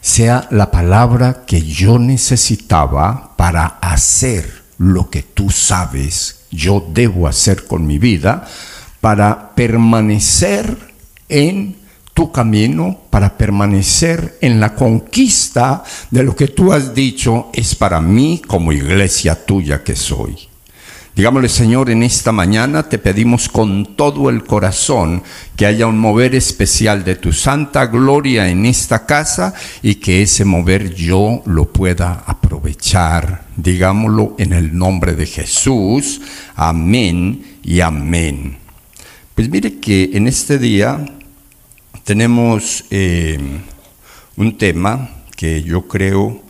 [0.00, 7.66] sea la palabra que yo necesitaba para hacer lo que tú sabes yo debo hacer
[7.66, 8.46] con mi vida
[9.00, 10.76] para permanecer
[11.28, 11.76] en
[12.14, 18.00] tu camino, para permanecer en la conquista de lo que tú has dicho es para
[18.00, 20.48] mí como iglesia tuya que soy.
[21.16, 25.22] Digámosle, Señor, en esta mañana te pedimos con todo el corazón
[25.56, 30.44] que haya un mover especial de tu santa gloria en esta casa y que ese
[30.44, 33.46] mover yo lo pueda aprovechar.
[33.56, 36.20] Digámoslo en el nombre de Jesús.
[36.54, 38.58] Amén y amén.
[39.34, 41.02] Pues mire que en este día
[42.04, 43.38] tenemos eh,
[44.36, 46.42] un tema que yo creo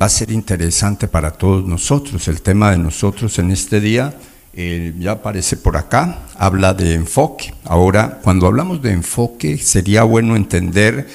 [0.00, 2.26] va a ser interesante para todos nosotros.
[2.28, 4.14] El tema de nosotros en este día
[4.54, 7.52] eh, ya aparece por acá, habla de enfoque.
[7.64, 11.06] Ahora, cuando hablamos de enfoque, sería bueno entender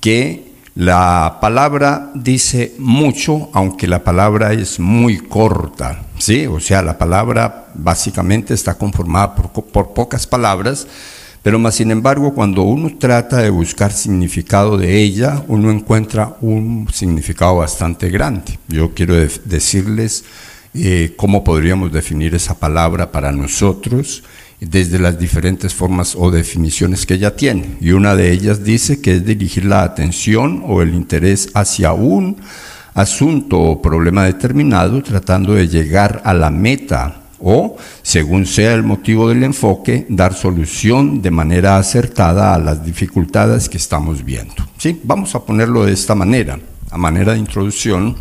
[0.00, 6.46] que la palabra dice mucho, aunque la palabra es muy corta, ¿sí?
[6.46, 10.86] O sea, la palabra básicamente está conformada por, por pocas palabras,
[11.42, 16.88] pero más sin embargo, cuando uno trata de buscar significado de ella, uno encuentra un
[16.92, 18.58] significado bastante grande.
[18.68, 20.24] Yo quiero decirles
[20.72, 24.22] eh, cómo podríamos definir esa palabra para nosotros
[24.60, 27.76] desde las diferentes formas o definiciones que ella tiene.
[27.80, 32.36] Y una de ellas dice que es dirigir la atención o el interés hacia un
[32.94, 39.28] asunto o problema determinado, tratando de llegar a la meta o, según sea el motivo
[39.28, 44.54] del enfoque, dar solución de manera acertada a las dificultades que estamos viendo.
[44.78, 45.00] ¿Sí?
[45.04, 46.58] Vamos a ponerlo de esta manera,
[46.90, 48.16] a manera de introducción.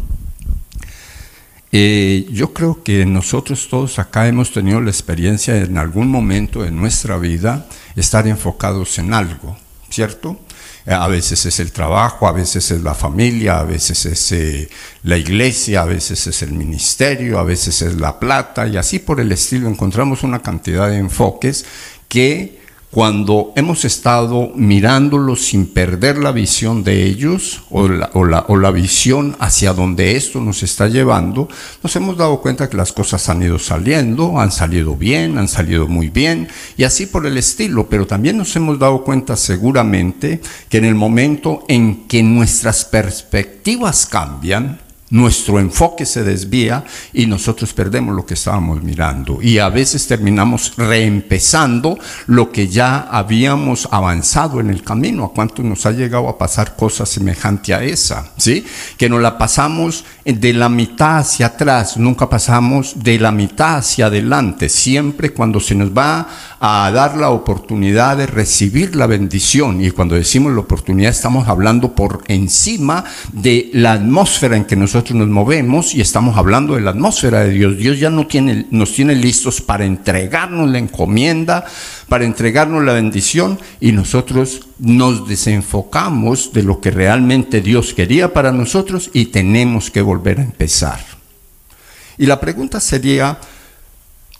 [1.71, 6.71] Eh, yo creo que nosotros todos acá hemos tenido la experiencia en algún momento de
[6.71, 9.55] nuestra vida estar enfocados en algo,
[9.89, 10.39] ¿cierto?
[10.85, 14.69] Eh, a veces es el trabajo, a veces es la familia, a veces es eh,
[15.03, 19.19] la iglesia, a veces es el ministerio, a veces es la plata y así por
[19.19, 21.65] el estilo encontramos una cantidad de enfoques
[22.07, 22.60] que
[22.91, 28.57] cuando hemos estado mirándolos sin perder la visión de ellos o la, o, la, o
[28.57, 31.47] la, visión hacia donde esto nos está llevando,
[31.81, 35.87] nos hemos dado cuenta que las cosas han ido saliendo, han salido bien, han salido
[35.87, 40.77] muy bien y así por el estilo, pero también nos hemos dado cuenta seguramente que
[40.77, 44.79] en el momento en que nuestras perspectivas cambian,
[45.11, 46.83] nuestro enfoque se desvía
[47.13, 49.39] y nosotros perdemos lo que estábamos mirando.
[49.41, 55.25] Y a veces terminamos reempezando lo que ya habíamos avanzado en el camino.
[55.25, 58.31] ¿A cuánto nos ha llegado a pasar cosas semejante a esa?
[58.37, 58.65] ¿Sí?
[58.97, 64.05] Que nos la pasamos de la mitad hacia atrás, nunca pasamos de la mitad hacia
[64.05, 64.69] adelante.
[64.69, 66.27] Siempre cuando se nos va
[66.63, 69.83] a dar la oportunidad de recibir la bendición.
[69.83, 75.17] Y cuando decimos la oportunidad estamos hablando por encima de la atmósfera en que nosotros
[75.17, 77.77] nos movemos y estamos hablando de la atmósfera de Dios.
[77.77, 81.65] Dios ya no tiene, nos tiene listos para entregarnos la encomienda,
[82.07, 88.51] para entregarnos la bendición y nosotros nos desenfocamos de lo que realmente Dios quería para
[88.51, 90.99] nosotros y tenemos que volver a empezar.
[92.19, 93.39] Y la pregunta sería,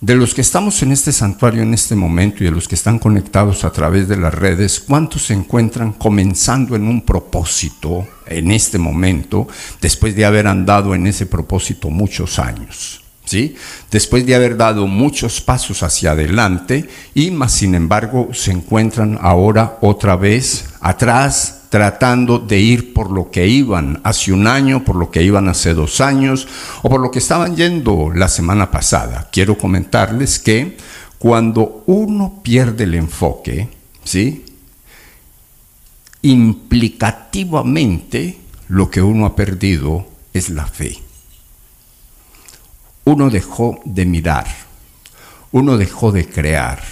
[0.02, 2.98] de los que estamos en este santuario en este momento y de los que están
[2.98, 8.80] conectados a través de las redes, ¿cuántos se encuentran comenzando en un propósito en este
[8.80, 9.48] momento
[9.80, 13.04] después de haber andado en ese propósito muchos años?
[13.26, 13.56] ¿Sí?
[13.92, 19.78] Después de haber dado muchos pasos hacia adelante y más sin embargo se encuentran ahora
[19.82, 25.10] otra vez atrás tratando de ir por lo que iban hace un año, por lo
[25.10, 26.50] que iban hace dos años
[26.82, 29.30] o por lo que estaban yendo la semana pasada.
[29.32, 30.76] Quiero comentarles que
[31.18, 33.70] cuando uno pierde el enfoque,
[34.04, 34.44] ¿sí?
[36.24, 40.98] implicativamente lo que uno ha perdido es la fe.
[43.06, 44.48] Uno dejó de mirar,
[45.54, 46.84] uno dejó de crear,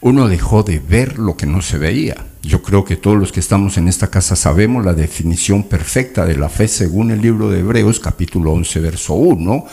[0.00, 2.33] uno dejó de ver lo que no se veía.
[2.44, 6.36] Yo creo que todos los que estamos en esta casa sabemos la definición perfecta de
[6.36, 9.64] la fe según el libro de Hebreos capítulo 11 verso 1,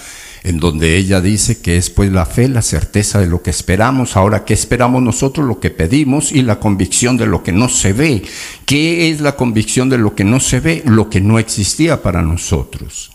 [0.44, 4.16] en donde ella dice que es pues la fe, la certeza de lo que esperamos.
[4.16, 5.46] Ahora, ¿qué esperamos nosotros?
[5.46, 8.24] Lo que pedimos y la convicción de lo que no se ve.
[8.66, 10.82] ¿Qué es la convicción de lo que no se ve?
[10.86, 13.12] Lo que no existía para nosotros.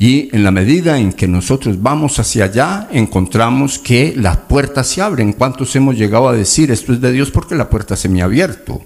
[0.00, 5.00] Y en la medida en que nosotros vamos hacia allá, encontramos que las puertas se
[5.00, 5.32] abren.
[5.32, 8.24] ¿Cuántos hemos llegado a decir esto es de Dios porque la puerta se me ha
[8.24, 8.82] abierto?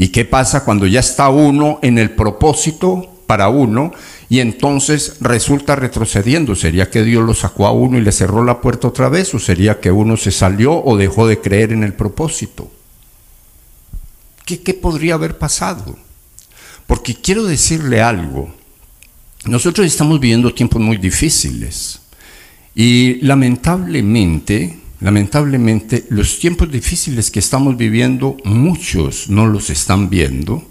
[0.00, 3.92] ¿Y qué pasa cuando ya está uno en el propósito para uno
[4.30, 6.54] y entonces resulta retrocediendo?
[6.54, 9.34] ¿Sería que Dios lo sacó a uno y le cerró la puerta otra vez?
[9.34, 12.70] ¿O sería que uno se salió o dejó de creer en el propósito?
[14.46, 15.98] ¿Qué, podría haber pasado?
[16.86, 18.54] Porque quiero decirle algo.
[19.44, 22.00] Nosotros estamos viviendo tiempos muy difíciles
[22.74, 30.70] y lamentablemente, lamentablemente los tiempos difíciles que estamos viviendo muchos no los están viendo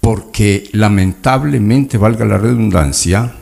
[0.00, 3.34] porque lamentablemente, valga la redundancia,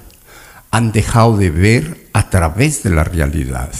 [0.70, 3.70] han dejado de ver a través de la realidad.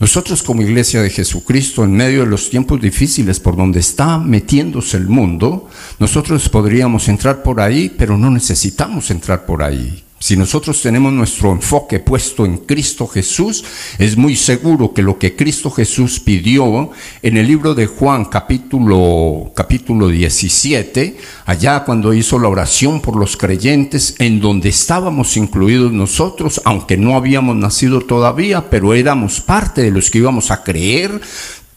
[0.00, 4.96] Nosotros como iglesia de Jesucristo, en medio de los tiempos difíciles por donde está metiéndose
[4.96, 5.68] el mundo,
[6.00, 10.02] nosotros podríamos entrar por ahí, pero no necesitamos entrar por ahí.
[10.22, 13.64] Si nosotros tenemos nuestro enfoque puesto en Cristo Jesús,
[13.98, 16.92] es muy seguro que lo que Cristo Jesús pidió
[17.22, 23.36] en el libro de Juan capítulo, capítulo 17, allá cuando hizo la oración por los
[23.36, 29.90] creyentes, en donde estábamos incluidos nosotros, aunque no habíamos nacido todavía, pero éramos parte de
[29.90, 31.20] los que íbamos a creer,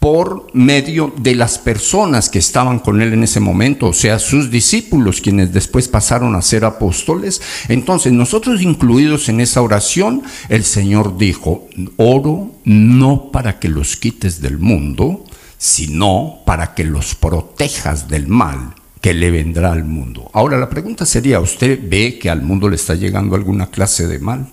[0.05, 4.51] por medio de las personas que estaban con él en ese momento, o sea, sus
[4.51, 7.41] discípulos, quienes después pasaron a ser apóstoles.
[7.69, 11.67] Entonces, nosotros incluidos en esa oración, el Señor dijo,
[11.97, 15.23] oro no para que los quites del mundo,
[15.57, 20.29] sino para que los protejas del mal que le vendrá al mundo.
[20.33, 24.19] Ahora la pregunta sería, ¿usted ve que al mundo le está llegando alguna clase de
[24.19, 24.49] mal?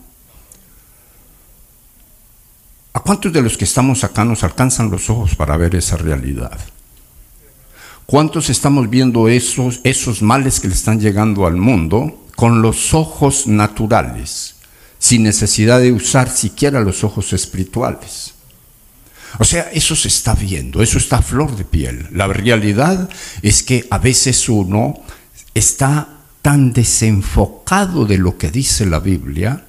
[2.95, 6.59] ¿A cuántos de los que estamos acá nos alcanzan los ojos para ver esa realidad?
[8.05, 13.47] ¿Cuántos estamos viendo esos, esos males que le están llegando al mundo con los ojos
[13.47, 14.57] naturales,
[14.99, 18.35] sin necesidad de usar siquiera los ojos espirituales?
[19.39, 22.09] O sea, eso se está viendo, eso está a flor de piel.
[22.13, 23.09] La realidad
[23.41, 25.01] es que a veces uno
[25.55, 26.09] está
[26.43, 29.65] tan desenfocado de lo que dice la Biblia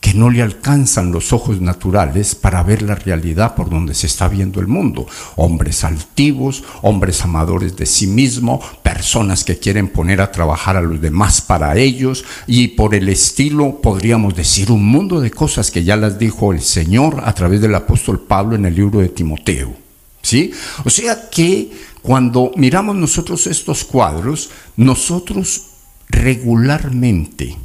[0.00, 4.28] que no le alcanzan los ojos naturales para ver la realidad por donde se está
[4.28, 5.06] viendo el mundo.
[5.36, 11.00] Hombres altivos, hombres amadores de sí mismo, personas que quieren poner a trabajar a los
[11.00, 15.96] demás para ellos y por el estilo podríamos decir un mundo de cosas que ya
[15.96, 19.74] las dijo el Señor a través del apóstol Pablo en el libro de Timoteo.
[20.22, 20.52] ¿Sí?
[20.84, 21.70] O sea que
[22.02, 25.62] cuando miramos nosotros estos cuadros, nosotros
[26.08, 27.56] regularmente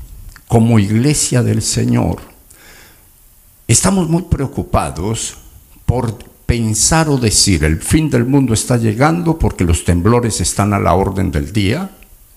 [0.51, 2.19] como iglesia del Señor
[3.69, 5.37] Estamos muy preocupados
[5.85, 10.79] por pensar o decir el fin del mundo está llegando porque los temblores están a
[10.79, 11.91] la orden del día,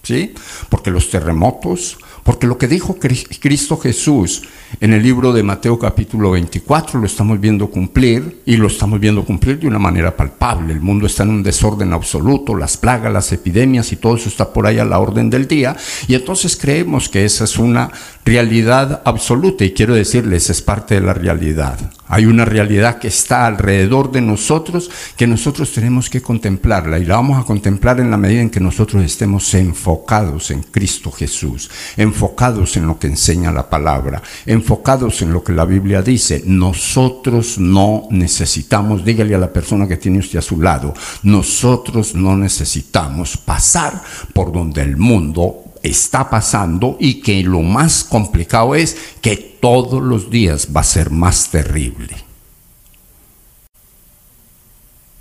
[0.04, 0.32] ¿sí?
[0.68, 4.42] Porque los terremotos, porque lo que dijo Cristo Jesús
[4.80, 9.24] en el libro de Mateo capítulo 24 lo estamos viendo cumplir y lo estamos viendo
[9.24, 10.72] cumplir de una manera palpable.
[10.72, 14.52] El mundo está en un desorden absoluto, las plagas, las epidemias y todo eso está
[14.52, 15.76] por ahí a la orden del día.
[16.08, 17.90] Y entonces creemos que esa es una
[18.24, 21.78] realidad absoluta y quiero decirles, es parte de la realidad.
[22.14, 27.16] Hay una realidad que está alrededor de nosotros que nosotros tenemos que contemplarla y la
[27.16, 32.76] vamos a contemplar en la medida en que nosotros estemos enfocados en Cristo Jesús, enfocados
[32.76, 36.44] en lo que enseña la palabra, enfocados en lo que la Biblia dice.
[36.46, 42.36] Nosotros no necesitamos, dígale a la persona que tiene usted a su lado, nosotros no
[42.36, 44.00] necesitamos pasar
[44.32, 50.30] por donde el mundo está pasando y que lo más complicado es que todos los
[50.30, 52.16] días va a ser más terrible.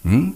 [0.03, 0.32] ¿Mm?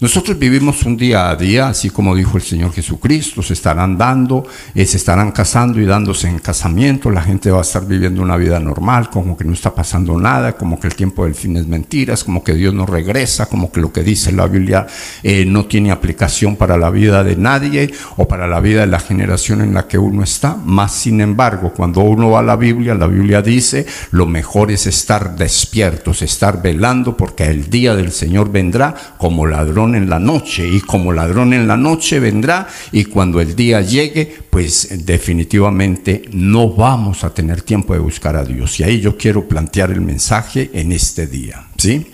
[0.00, 4.46] Nosotros vivimos un día a día, así como dijo el Señor Jesucristo, se estarán dando,
[4.72, 8.36] eh, se estarán casando y dándose en casamiento, la gente va a estar viviendo una
[8.36, 11.66] vida normal, como que no está pasando nada, como que el tiempo del fin es
[11.66, 14.86] mentiras, como que Dios no regresa, como que lo que dice la Biblia
[15.24, 19.00] eh, no tiene aplicación para la vida de nadie o para la vida de la
[19.00, 20.54] generación en la que uno está.
[20.64, 24.86] Más sin embargo, cuando uno va a la Biblia, la Biblia dice, lo mejor es
[24.86, 30.66] estar despiertos, estar velando, porque el día del Señor vendrá como ladrón en la noche
[30.68, 36.70] y como ladrón en la noche vendrá y cuando el día llegue, pues definitivamente no
[36.70, 38.78] vamos a tener tiempo de buscar a Dios.
[38.80, 42.06] Y ahí yo quiero plantear el mensaje en este día, ¿sí?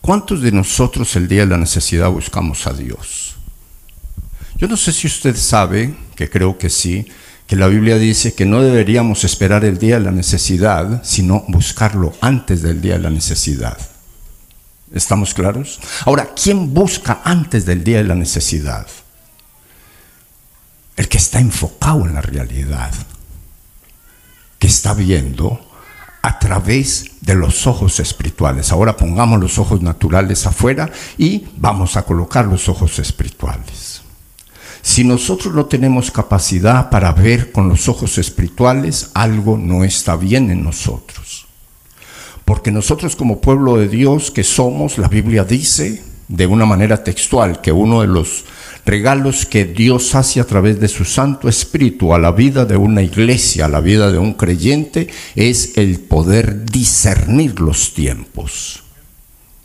[0.00, 3.34] ¿Cuántos de nosotros el día de la necesidad buscamos a Dios?
[4.56, 7.06] Yo no sé si usted sabe, que creo que sí,
[7.46, 12.14] que la Biblia dice que no deberíamos esperar el día de la necesidad, sino buscarlo
[12.20, 13.78] antes del día de la necesidad.
[14.96, 15.78] ¿Estamos claros?
[16.06, 18.86] Ahora, ¿quién busca antes del día de la necesidad?
[20.96, 22.94] El que está enfocado en la realidad,
[24.58, 25.60] que está viendo
[26.22, 28.72] a través de los ojos espirituales.
[28.72, 34.00] Ahora pongamos los ojos naturales afuera y vamos a colocar los ojos espirituales.
[34.80, 40.50] Si nosotros no tenemos capacidad para ver con los ojos espirituales, algo no está bien
[40.50, 41.25] en nosotros.
[42.46, 47.60] Porque nosotros como pueblo de Dios que somos, la Biblia dice de una manera textual
[47.60, 48.44] que uno de los
[48.84, 53.02] regalos que Dios hace a través de su Santo Espíritu a la vida de una
[53.02, 58.85] iglesia, a la vida de un creyente, es el poder discernir los tiempos.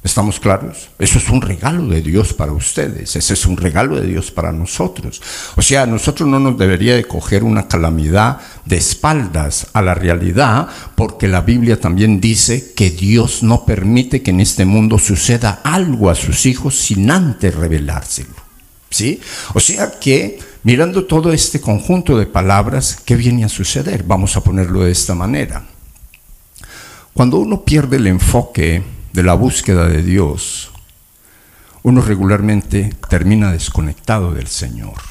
[0.03, 0.89] ¿Estamos claros?
[0.97, 4.51] Eso es un regalo de Dios para ustedes, ese es un regalo de Dios para
[4.51, 5.21] nosotros.
[5.55, 9.93] O sea, a nosotros no nos debería de coger una calamidad de espaldas a la
[9.93, 15.61] realidad, porque la Biblia también dice que Dios no permite que en este mundo suceda
[15.63, 18.33] algo a sus hijos sin antes revelárselo.
[18.89, 19.21] ¿Sí?
[19.53, 24.03] O sea que mirando todo este conjunto de palabras, ¿qué viene a suceder?
[24.03, 25.63] Vamos a ponerlo de esta manera.
[27.13, 30.71] Cuando uno pierde el enfoque, de la búsqueda de Dios,
[31.83, 35.01] uno regularmente termina desconectado del Señor.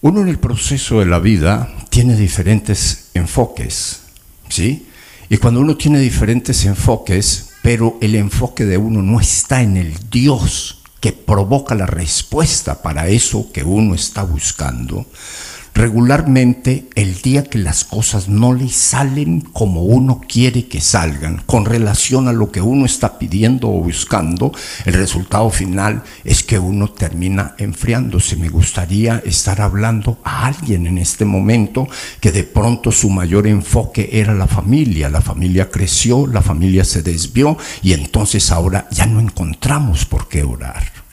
[0.00, 4.02] Uno en el proceso de la vida tiene diferentes enfoques,
[4.48, 4.88] ¿sí?
[5.28, 9.94] Y cuando uno tiene diferentes enfoques, pero el enfoque de uno no está en el
[10.10, 15.06] Dios que provoca la respuesta para eso que uno está buscando,
[15.76, 21.66] regularmente el día que las cosas no le salen como uno quiere que salgan, con
[21.66, 24.52] relación a lo que uno está pidiendo o buscando,
[24.86, 28.36] el resultado final es que uno termina enfriándose.
[28.36, 31.86] Me gustaría estar hablando a alguien en este momento
[32.20, 35.10] que de pronto su mayor enfoque era la familia.
[35.10, 40.42] La familia creció, la familia se desvió y entonces ahora ya no encontramos por qué
[40.42, 41.05] orar.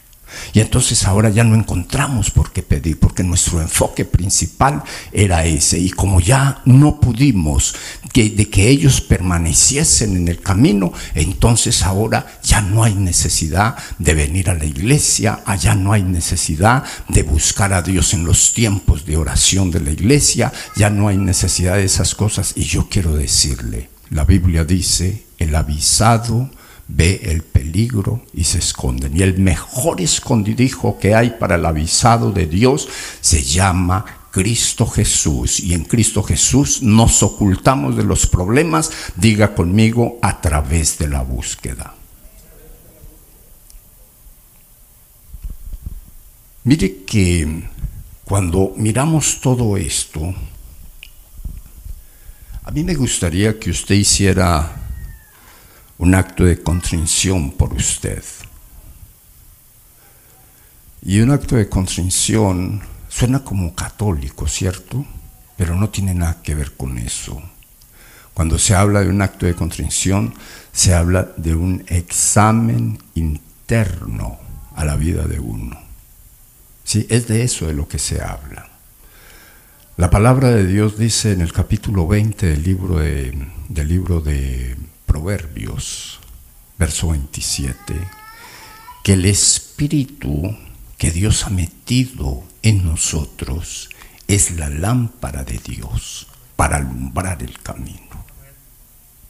[0.52, 5.80] Y entonces ahora ya no encontramos por qué pedir, porque nuestro enfoque principal era ese.
[5.80, 7.76] Y como ya no pudimos
[8.12, 14.14] que, de que ellos permaneciesen en el camino, entonces ahora ya no hay necesidad de
[14.14, 19.06] venir a la iglesia, allá no hay necesidad de buscar a Dios en los tiempos
[19.06, 22.54] de oración de la iglesia, ya no hay necesidad de esas cosas.
[22.56, 26.50] Y yo quiero decirle, la Biblia dice, el avisado,
[26.88, 29.16] ve el peligro y se esconden.
[29.18, 32.88] Y el mejor escondidijo que hay para el avisado de Dios
[33.22, 35.60] se llama Cristo Jesús.
[35.60, 41.22] Y en Cristo Jesús nos ocultamos de los problemas, diga conmigo, a través de la
[41.22, 41.96] búsqueda.
[46.66, 47.64] Mire que
[48.24, 50.34] cuando miramos todo esto,
[52.64, 54.83] a mí me gustaría que usted hiciera
[56.04, 58.22] un acto de contrición por usted.
[61.02, 65.06] Y un acto de contrición suena como católico, ¿cierto?
[65.56, 67.42] Pero no tiene nada que ver con eso.
[68.34, 70.34] Cuando se habla de un acto de contrición,
[70.74, 74.40] se habla de un examen interno
[74.76, 75.80] a la vida de uno.
[76.84, 78.68] Sí, es de eso de lo que se habla.
[79.96, 84.76] La palabra de Dios dice en el capítulo 20 del libro de, del libro de
[85.14, 86.20] Proverbios,
[86.80, 87.94] verso 27,
[89.04, 90.58] que el Espíritu
[90.98, 93.92] que Dios ha metido en nosotros
[94.28, 98.26] es la lámpara de Dios para alumbrar el camino.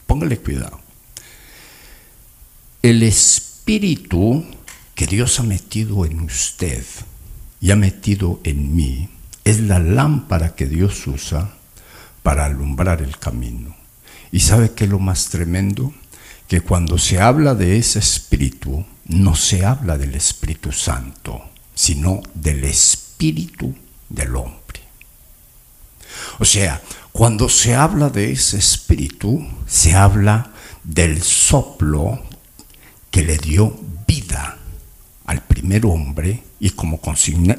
[0.06, 0.80] Póngale cuidado.
[2.80, 4.42] El Espíritu
[4.94, 6.82] que Dios ha metido en usted
[7.60, 9.10] y ha metido en mí
[9.44, 11.50] es la lámpara que Dios usa
[12.22, 13.83] para alumbrar el camino.
[14.34, 15.94] ¿Y sabe qué es lo más tremendo?
[16.48, 21.40] Que cuando se habla de ese espíritu, no se habla del Espíritu Santo,
[21.72, 23.72] sino del espíritu
[24.08, 24.80] del hombre.
[26.40, 30.50] O sea, cuando se habla de ese espíritu, se habla
[30.82, 32.20] del soplo
[33.12, 34.58] que le dio vida
[35.26, 37.00] al primer hombre y como,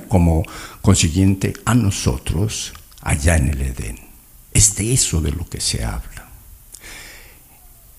[0.09, 0.43] como
[0.81, 3.97] consiguiente a nosotros allá en el Edén.
[4.51, 6.14] Es de eso de lo que se habla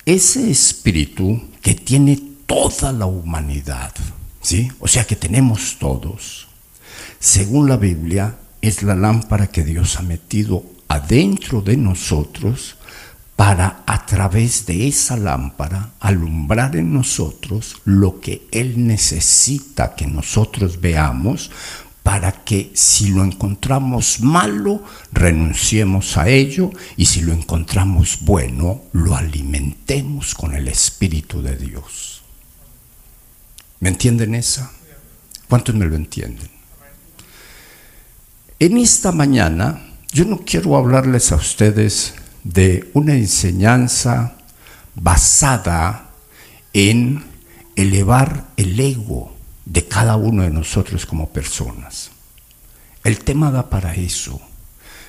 [0.07, 3.93] ese espíritu que tiene toda la humanidad,
[4.41, 4.71] ¿sí?
[4.79, 6.47] O sea que tenemos todos,
[7.19, 12.77] según la Biblia, es la lámpara que Dios ha metido adentro de nosotros
[13.35, 20.81] para a través de esa lámpara alumbrar en nosotros lo que Él necesita que nosotros
[20.81, 21.51] veamos
[22.07, 29.17] para que si lo encontramos malo, renunciemos a ello y si lo encontramos bueno, lo
[29.17, 32.23] alimentemos con el Espíritu de Dios.
[33.81, 34.71] ¿Me entienden esa?
[35.49, 36.49] ¿Cuántos me lo entienden?
[38.61, 39.83] En esta mañana
[40.13, 44.37] yo no quiero hablarles a ustedes de una enseñanza
[44.95, 46.11] basada
[46.73, 47.25] en
[47.75, 49.36] elevar el ego
[49.67, 52.11] de cada uno de nosotros como personas.
[53.05, 54.41] El tema da para eso,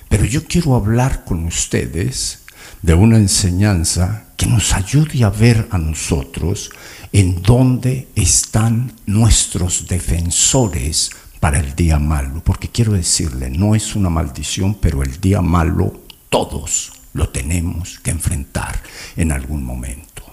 [0.09, 2.39] pero yo quiero hablar con ustedes
[2.81, 6.69] de una enseñanza que nos ayude a ver a nosotros
[7.11, 12.41] en dónde están nuestros defensores para el día malo.
[12.43, 18.11] Porque quiero decirle, no es una maldición, pero el día malo todos lo tenemos que
[18.11, 18.81] enfrentar
[19.15, 20.23] en algún momento.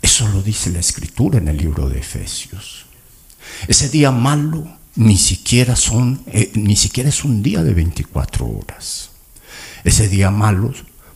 [0.00, 2.85] Eso lo dice la escritura en el libro de Efesios.
[3.68, 9.10] Ese día malo ni siquiera, son, eh, ni siquiera es un día de 24 horas.
[9.84, 10.72] Ese día malo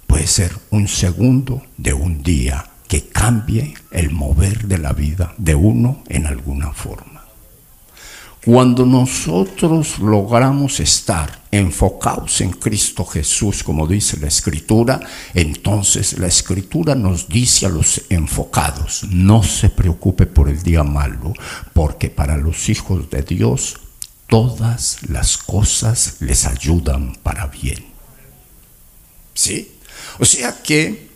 [0.07, 5.55] puede ser un segundo de un día que cambie el mover de la vida de
[5.55, 7.10] uno en alguna forma.
[8.45, 14.99] Cuando nosotros logramos estar enfocados en Cristo Jesús, como dice la Escritura,
[15.35, 21.35] entonces la Escritura nos dice a los enfocados, no se preocupe por el día malo,
[21.75, 23.79] porque para los hijos de Dios
[24.27, 27.85] todas las cosas les ayudan para bien.
[29.35, 29.71] ¿Sí?
[30.19, 31.11] O sea que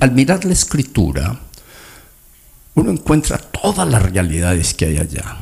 [0.00, 1.38] al mirar la Escritura,
[2.74, 5.36] uno encuentra todas las realidades que hay allá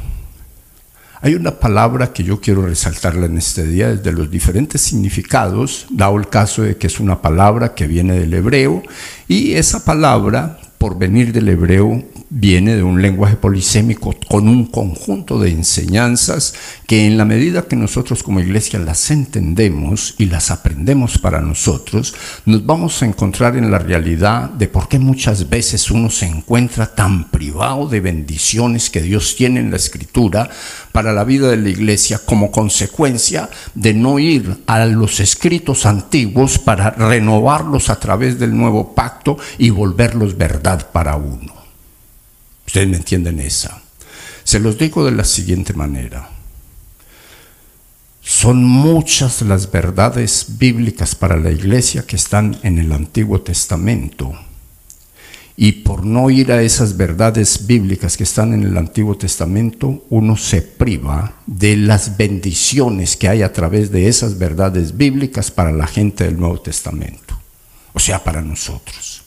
[1.21, 6.17] hay una palabra que yo quiero resaltarla en este día desde los diferentes significados, dado
[6.17, 8.83] el caso de que es una palabra que viene del hebreo
[9.27, 15.39] y esa palabra, por venir del hebreo, viene de un lenguaje polisémico con un conjunto
[15.39, 16.55] de enseñanzas
[16.87, 22.15] que en la medida que nosotros como iglesia las entendemos y las aprendemos para nosotros,
[22.45, 26.95] nos vamos a encontrar en la realidad de por qué muchas veces uno se encuentra
[26.95, 30.51] tan privado de bendiciones que Dios tiene en la escritura
[30.93, 36.59] para la vida de la iglesia como consecuencia de no ir a los escritos antiguos
[36.59, 41.58] para renovarlos a través del nuevo pacto y volverlos verdad para uno.
[42.69, 43.81] Ustedes me entienden esa.
[44.45, 46.29] Se los digo de la siguiente manera.
[48.21, 54.35] Son muchas las verdades bíblicas para la iglesia que están en el Antiguo Testamento.
[55.57, 60.37] Y por no ir a esas verdades bíblicas que están en el Antiguo Testamento, uno
[60.37, 65.87] se priva de las bendiciones que hay a través de esas verdades bíblicas para la
[65.87, 67.35] gente del Nuevo Testamento.
[67.95, 69.23] O sea, para nosotros.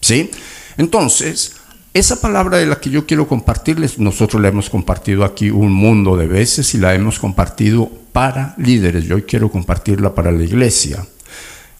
[0.00, 0.28] ¿Sí?
[0.76, 1.52] Entonces,
[1.94, 6.16] esa palabra de la que yo quiero compartirles, nosotros la hemos compartido aquí un mundo
[6.16, 9.04] de veces y la hemos compartido para líderes.
[9.04, 11.06] Yo hoy quiero compartirla para la iglesia.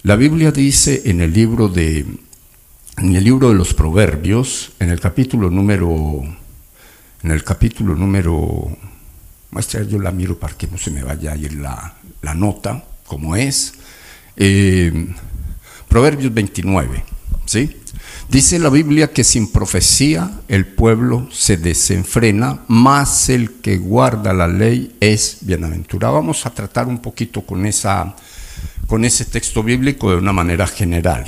[0.05, 2.07] La Biblia dice en el libro de
[2.99, 6.23] en el libro de los Proverbios, en el capítulo número
[7.25, 8.71] en el capítulo número
[9.51, 11.95] Maestra, yo la miro para que no se me vaya a ir la,
[12.35, 13.75] nota, como es.
[14.37, 15.09] Eh,
[15.89, 17.05] Proverbios 29,
[17.47, 17.77] ¿sí?
[18.29, 24.47] Dice la Biblia que sin profecía el pueblo se desenfrena, más el que guarda la
[24.47, 26.15] ley es bienaventurado.
[26.15, 28.15] Vamos a tratar un poquito con, esa,
[28.87, 31.25] con ese texto bíblico de una manera general.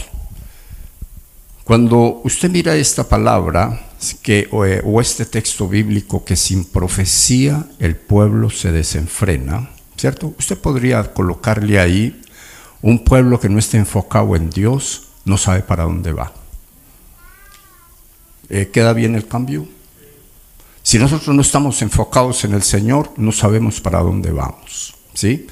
[1.65, 8.51] Cuando usted mira esta palabra, que, o, este texto bíblico que sin profecía el pueblo
[8.51, 10.35] se desenfrena, ¿cierto?
[10.39, 12.21] Usted podría colocarle ahí
[12.83, 16.33] un pueblo que no esté enfocado en Dios, no sabe para dónde va.
[18.49, 19.67] eh, ¿queda bien el cambio?
[20.83, 24.95] Si nosotros no estamos enfocados en el Señor, no sabemos para dónde vamos.
[25.15, 25.47] ¿sí?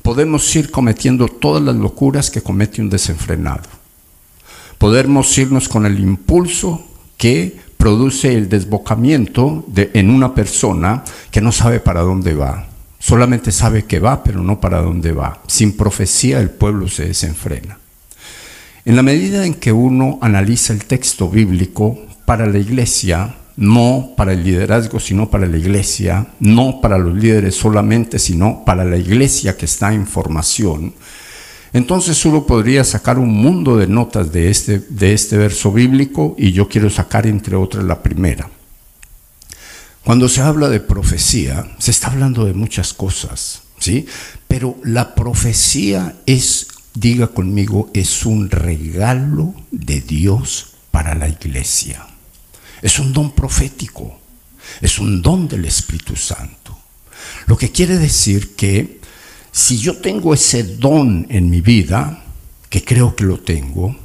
[0.00, 3.79] Podemos ir cometiendo todas las locuras que comete un desenfrenado.
[4.80, 6.82] Podemos irnos con el impulso
[7.18, 12.66] que produce el desbocamiento de, en una persona que no sabe para dónde va.
[12.98, 15.42] Solamente sabe que va, pero no para dónde va.
[15.46, 17.76] Sin profecía el pueblo se desenfrena.
[18.86, 24.32] En la medida en que uno analiza el texto bíblico para la iglesia, no para
[24.32, 29.58] el liderazgo, sino para la iglesia, no para los líderes solamente, sino para la iglesia
[29.58, 30.94] que está en formación,
[31.72, 36.52] entonces uno podría sacar un mundo de notas de este, de este verso bíblico y
[36.52, 38.50] yo quiero sacar entre otras la primera.
[40.04, 44.06] Cuando se habla de profecía, se está hablando de muchas cosas, ¿sí?
[44.48, 52.06] Pero la profecía es, diga conmigo, es un regalo de Dios para la iglesia.
[52.82, 54.18] Es un don profético,
[54.80, 56.78] es un don del Espíritu Santo.
[57.46, 58.99] Lo que quiere decir que
[59.52, 62.24] si yo tengo ese don en mi vida,
[62.68, 63.96] que creo que lo tengo,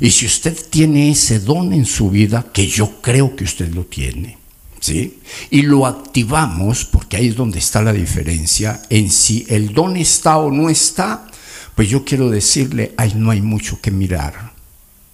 [0.00, 3.86] y si usted tiene ese don en su vida, que yo creo que usted lo
[3.86, 4.38] tiene,
[4.80, 5.18] ¿sí?
[5.50, 10.38] Y lo activamos, porque ahí es donde está la diferencia, en si el don está
[10.38, 11.26] o no está,
[11.74, 14.52] pues yo quiero decirle, ahí no hay mucho que mirar,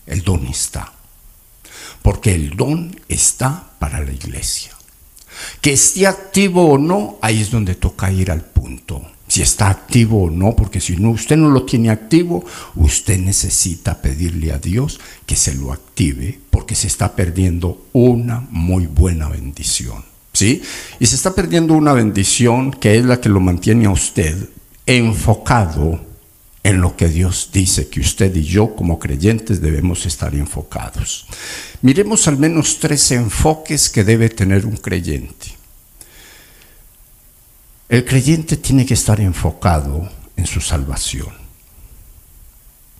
[0.06, 0.92] el don está
[2.06, 4.70] porque el don está para la iglesia.
[5.60, 9.02] Que esté activo o no, ahí es donde toca ir al punto.
[9.28, 12.44] Si está activo o no, porque si no, usted no lo tiene activo,
[12.76, 18.86] usted necesita pedirle a Dios que se lo active, porque se está perdiendo una muy
[18.86, 20.04] buena bendición.
[20.32, 20.62] ¿Sí?
[21.00, 24.50] Y se está perdiendo una bendición que es la que lo mantiene a usted
[24.84, 26.00] enfocado
[26.62, 31.26] en lo que Dios dice que usted y yo como creyentes debemos estar enfocados.
[31.80, 35.55] Miremos al menos tres enfoques que debe tener un creyente.
[37.88, 41.28] El creyente tiene que estar enfocado en su salvación.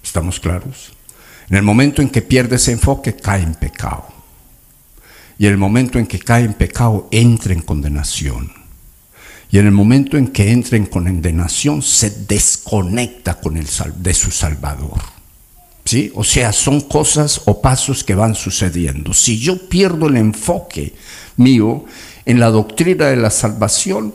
[0.02, 0.92] ¿Estamos claros?
[1.50, 4.06] En el momento en que pierde ese enfoque, cae en pecado.
[5.38, 8.52] Y en el momento en que cae en pecado, entra en condenación.
[9.50, 14.30] Y en el momento en que entra en condenación, se desconecta con el, de su
[14.30, 15.00] Salvador.
[15.84, 16.12] ¿Sí?
[16.14, 19.14] O sea, son cosas o pasos que van sucediendo.
[19.14, 20.94] Si yo pierdo el enfoque
[21.36, 21.84] mío
[22.24, 24.12] en la doctrina de la salvación,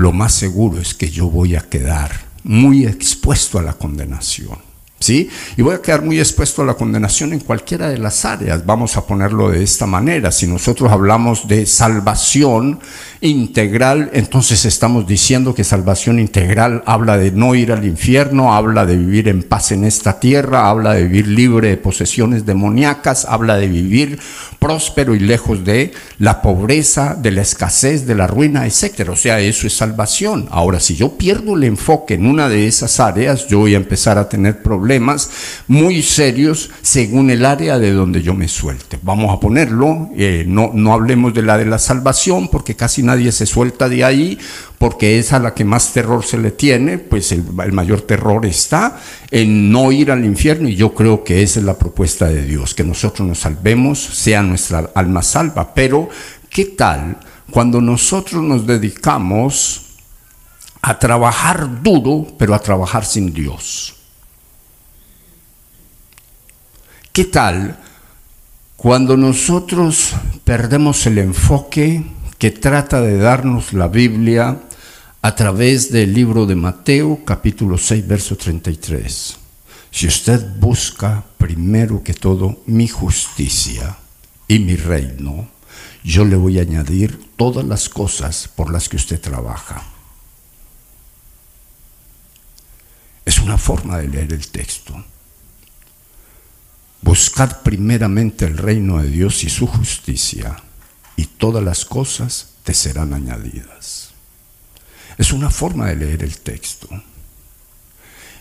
[0.00, 2.10] lo más seguro es que yo voy a quedar
[2.42, 4.69] muy expuesto a la condenación.
[5.02, 5.30] ¿Sí?
[5.56, 8.66] Y voy a quedar muy expuesto a la condenación en cualquiera de las áreas.
[8.66, 10.30] Vamos a ponerlo de esta manera.
[10.30, 12.80] Si nosotros hablamos de salvación
[13.22, 18.98] integral, entonces estamos diciendo que salvación integral habla de no ir al infierno, habla de
[18.98, 23.68] vivir en paz en esta tierra, habla de vivir libre de posesiones demoníacas, habla de
[23.68, 24.18] vivir
[24.58, 29.12] próspero y lejos de la pobreza, de la escasez, de la ruina, etcétera.
[29.12, 30.46] O sea, eso es salvación.
[30.50, 34.18] Ahora, si yo pierdo el enfoque en una de esas áreas, yo voy a empezar
[34.18, 34.62] a tener
[35.68, 38.98] muy serios según el área de donde yo me suelte.
[39.02, 43.30] Vamos a ponerlo, eh, no, no hablemos de la de la salvación, porque casi nadie
[43.30, 44.38] se suelta de ahí,
[44.78, 48.46] porque es a la que más terror se le tiene, pues el, el mayor terror
[48.46, 48.98] está
[49.30, 52.74] en no ir al infierno y yo creo que esa es la propuesta de Dios,
[52.74, 55.74] que nosotros nos salvemos, sea nuestra alma salva.
[55.74, 56.08] Pero,
[56.48, 57.18] ¿qué tal
[57.50, 59.82] cuando nosotros nos dedicamos
[60.82, 63.99] a trabajar duro, pero a trabajar sin Dios?
[67.20, 67.76] ¿Qué tal
[68.78, 72.02] cuando nosotros perdemos el enfoque
[72.38, 74.58] que trata de darnos la Biblia
[75.20, 79.36] a través del libro de Mateo capítulo 6 verso 33?
[79.90, 83.98] Si usted busca primero que todo mi justicia
[84.48, 85.46] y mi reino,
[86.02, 89.82] yo le voy a añadir todas las cosas por las que usted trabaja.
[93.26, 95.04] Es una forma de leer el texto.
[97.02, 100.56] Buscad primeramente el reino de Dios y su justicia,
[101.16, 104.10] y todas las cosas te serán añadidas.
[105.16, 106.88] Es una forma de leer el texto.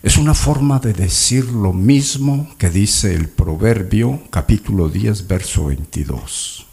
[0.02, 6.66] Es una forma de decir lo mismo que dice el Proverbio capítulo 10, verso 22.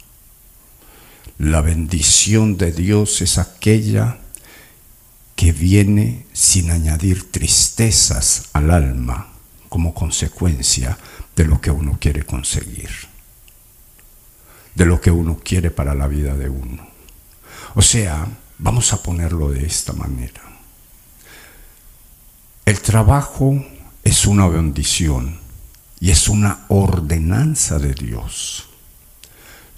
[1.39, 4.19] La bendición de Dios es aquella
[5.35, 9.29] que viene sin añadir tristezas al alma
[9.69, 10.97] como consecuencia
[11.37, 12.91] de lo que uno quiere conseguir,
[14.75, 16.89] de lo que uno quiere para la vida de uno.
[17.75, 18.27] O sea,
[18.59, 20.43] vamos a ponerlo de esta manera.
[22.65, 23.65] El trabajo
[24.03, 25.39] es una bendición
[26.01, 28.69] y es una ordenanza de Dios.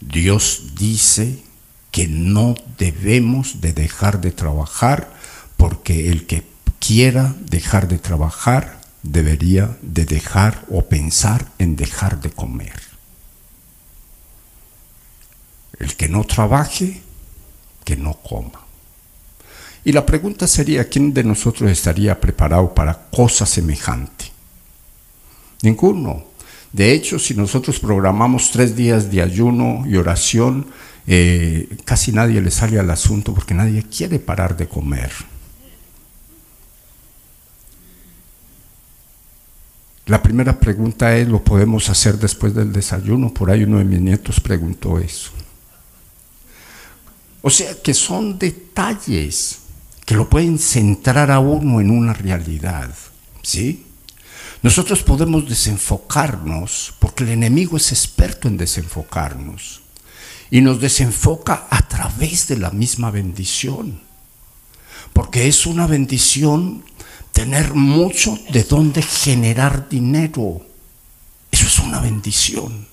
[0.00, 1.42] Dios dice
[1.90, 5.12] que no debemos de dejar de trabajar
[5.56, 6.46] porque el que
[6.78, 12.80] quiera dejar de trabajar debería de dejar o pensar en dejar de comer.
[15.78, 17.02] El que no trabaje,
[17.84, 18.66] que no coma.
[19.84, 24.26] Y la pregunta sería, ¿quién de nosotros estaría preparado para cosa semejante?
[25.62, 26.24] Ninguno.
[26.72, 30.66] De hecho, si nosotros programamos tres días de ayuno y oración,
[31.06, 35.10] eh, casi nadie le sale al asunto porque nadie quiere parar de comer.
[40.08, 43.32] La primera pregunta es, ¿lo podemos hacer después del desayuno?
[43.32, 45.30] Por ahí uno de mis nietos preguntó eso.
[47.42, 49.58] O sea que son detalles
[50.06, 52.90] que lo pueden centrar a uno en una realidad,
[53.42, 53.84] ¿sí?
[54.62, 59.82] Nosotros podemos desenfocarnos porque el enemigo es experto en desenfocarnos
[60.50, 64.00] y nos desenfoca a través de la misma bendición.
[65.12, 66.82] Porque es una bendición
[67.38, 70.60] tener mucho de donde generar dinero.
[71.52, 72.88] Eso es una bendición.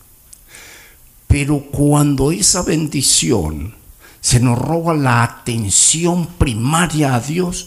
[1.26, 3.74] Pero cuando esa bendición
[4.22, 7.66] se nos roba la atención primaria a Dios,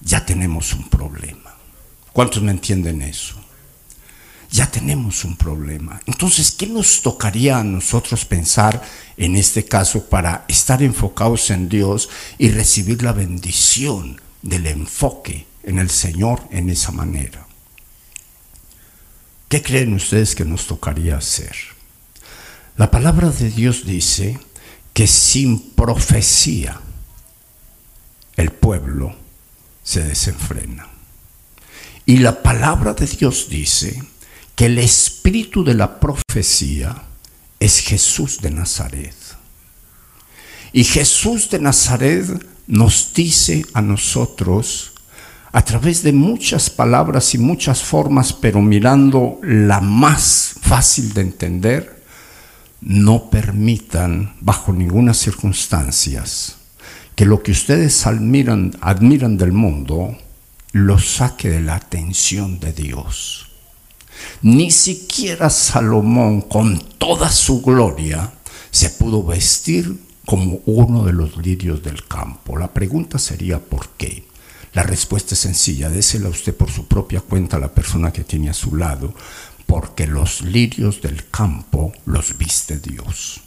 [0.00, 1.54] ya tenemos un problema.
[2.14, 3.34] ¿Cuántos me entienden eso?
[4.50, 6.00] Ya tenemos un problema.
[6.06, 8.80] Entonces, ¿qué nos tocaría a nosotros pensar
[9.18, 15.78] en este caso para estar enfocados en Dios y recibir la bendición del enfoque en
[15.78, 17.46] el Señor en esa manera?
[19.48, 21.54] ¿Qué creen ustedes que nos tocaría hacer?
[22.76, 24.38] La palabra de Dios dice
[24.92, 26.80] que sin profecía
[28.36, 29.14] el pueblo
[29.82, 30.88] se desenfrena.
[32.06, 34.02] Y la palabra de Dios dice
[34.56, 37.02] que el espíritu de la profecía
[37.60, 39.14] es Jesús de Nazaret.
[40.72, 42.26] Y Jesús de Nazaret
[42.66, 44.91] nos dice a nosotros,
[45.52, 52.02] a través de muchas palabras y muchas formas, pero mirando la más fácil de entender,
[52.80, 56.24] no permitan bajo ninguna circunstancia
[57.14, 58.72] que lo que ustedes admiran,
[59.36, 60.16] del mundo
[60.72, 63.48] lo saque de la atención de Dios.
[64.40, 68.32] Ni siquiera Salomón, con toda su gloria,
[68.70, 72.56] se pudo vestir como uno de los lirios del campo.
[72.56, 74.24] La pregunta sería ¿por qué?
[74.74, 78.48] La respuesta es sencilla, désela usted por su propia cuenta a la persona que tiene
[78.48, 79.14] a su lado,
[79.66, 83.42] porque los lirios del campo los viste Dios.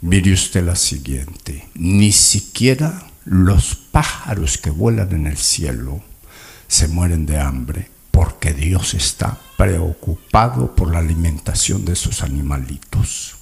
[0.00, 6.02] Mire usted la siguiente, ni siquiera los pájaros que vuelan en el cielo
[6.68, 13.37] se mueren de hambre porque Dios está preocupado por la alimentación de sus animalitos.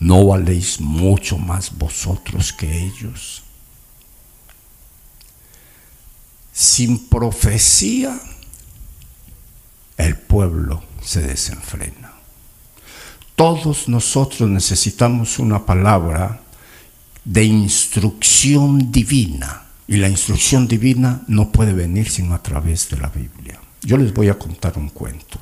[0.00, 3.42] ¿No valéis mucho más vosotros que ellos?
[6.52, 8.18] Sin profecía,
[9.98, 12.12] el pueblo se desenfrena.
[13.36, 16.40] Todos nosotros necesitamos una palabra
[17.24, 19.66] de instrucción divina.
[19.86, 23.60] Y la instrucción divina no puede venir sino a través de la Biblia.
[23.82, 25.38] Yo les voy a contar un cuento.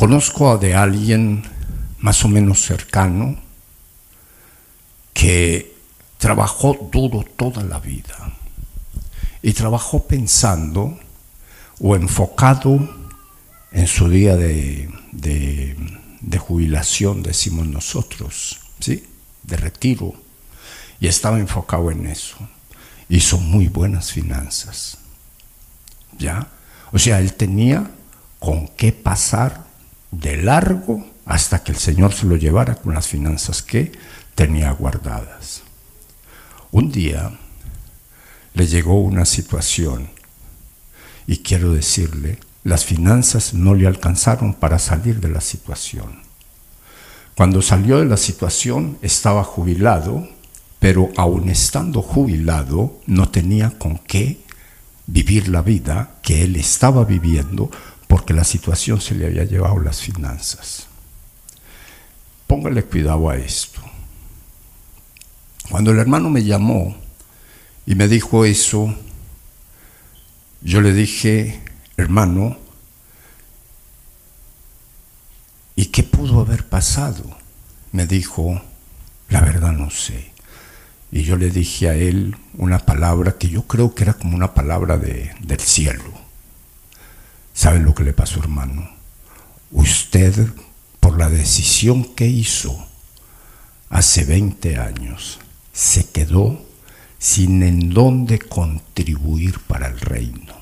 [0.00, 1.42] Conozco a de alguien
[1.98, 3.36] más o menos cercano
[5.12, 5.76] que
[6.16, 8.32] trabajó duro toda la vida
[9.42, 10.98] y trabajó pensando
[11.80, 12.80] o enfocado
[13.72, 14.88] en su día de,
[16.38, 19.04] jubilación, decimos nosotros, ¿sí?
[19.42, 20.14] de retiro,
[20.98, 22.38] y estaba enfocado en eso.
[23.10, 24.96] Hizo muy buenas finanzas.
[26.18, 26.48] ¿Ya?
[26.90, 27.90] O sea, él tenía
[28.38, 29.68] con qué pasar
[30.10, 33.92] de largo hasta que el Señor se lo llevara con las finanzas que
[34.34, 35.62] tenía guardadas.
[36.72, 37.38] Un día
[38.54, 40.10] le llegó una situación
[41.26, 46.20] y quiero decirle las finanzas no le alcanzaron para salir de la situación.
[47.36, 50.28] Cuando salió de la situación estaba jubilado,
[50.78, 54.40] pero aun estando jubilado no tenía con qué
[55.06, 57.70] vivir la vida que él estaba viviendo
[58.10, 60.88] porque la situación se le había llevado las finanzas.
[62.48, 63.80] Póngale cuidado a esto.
[65.70, 66.96] Cuando el hermano me llamó
[67.86, 68.92] y me dijo eso,
[70.60, 71.62] yo le dije,
[71.96, 72.58] hermano,
[75.76, 77.38] ¿y qué pudo haber pasado?
[77.92, 78.60] Me dijo,
[79.28, 80.32] la verdad no sé.
[81.12, 84.52] Y yo le dije a él una palabra que yo creo que era como una
[84.52, 86.19] palabra de, del cielo.
[87.60, 88.88] ¿Sabe lo que le pasó, hermano?
[89.70, 90.48] Usted,
[90.98, 92.74] por la decisión que hizo
[93.90, 95.38] hace 20 años,
[95.70, 96.64] se quedó
[97.18, 100.54] sin en dónde contribuir para el reino.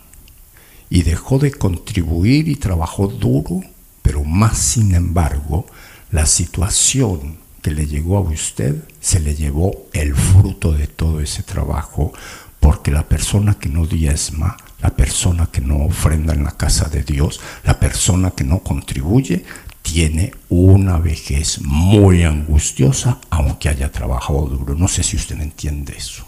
[0.90, 3.60] Y dejó de contribuir y trabajó duro,
[4.02, 5.66] pero más sin embargo,
[6.10, 11.44] la situación que le llegó a usted se le llevó el fruto de todo ese
[11.44, 12.12] trabajo,
[12.58, 17.02] porque la persona que no diezma, la persona que no ofrenda en la casa de
[17.02, 19.44] Dios, la persona que no contribuye,
[19.82, 24.74] tiene una vejez muy angustiosa, aunque haya trabajado duro.
[24.74, 26.24] No sé si usted entiende eso.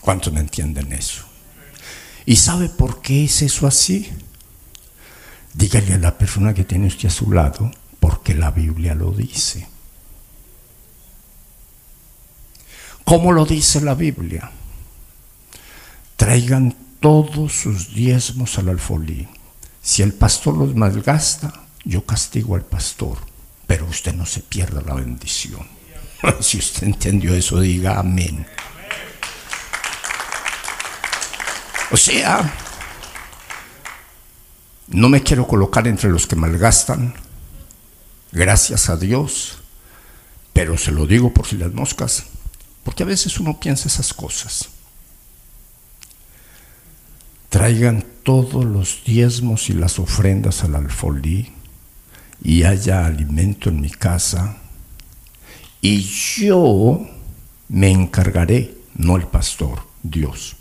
[0.00, 1.24] ¿Cuántos me entienden eso?
[2.24, 4.08] ¿Y sabe por qué es eso así?
[5.52, 9.66] Dígale a la persona que tiene usted a su lado, porque la Biblia lo dice.
[13.04, 14.50] ¿Cómo lo dice la Biblia?
[16.16, 19.28] Traigan todos sus diezmos al alfolí.
[19.82, 21.52] Si el pastor los malgasta,
[21.84, 23.18] yo castigo al pastor,
[23.66, 25.66] pero usted no se pierda la bendición.
[26.40, 28.46] si usted entendió eso, diga amén.
[31.90, 32.52] O sea,
[34.88, 37.14] no me quiero colocar entre los que malgastan,
[38.32, 39.58] gracias a Dios,
[40.52, 42.24] pero se lo digo por si las moscas,
[42.84, 44.68] porque a veces uno piensa esas cosas.
[47.48, 51.50] Traigan todos los diezmos y las ofrendas al alfolí
[52.42, 54.58] y haya alimento en mi casa,
[55.80, 57.08] y yo
[57.68, 60.56] me encargaré, no el pastor, Dios,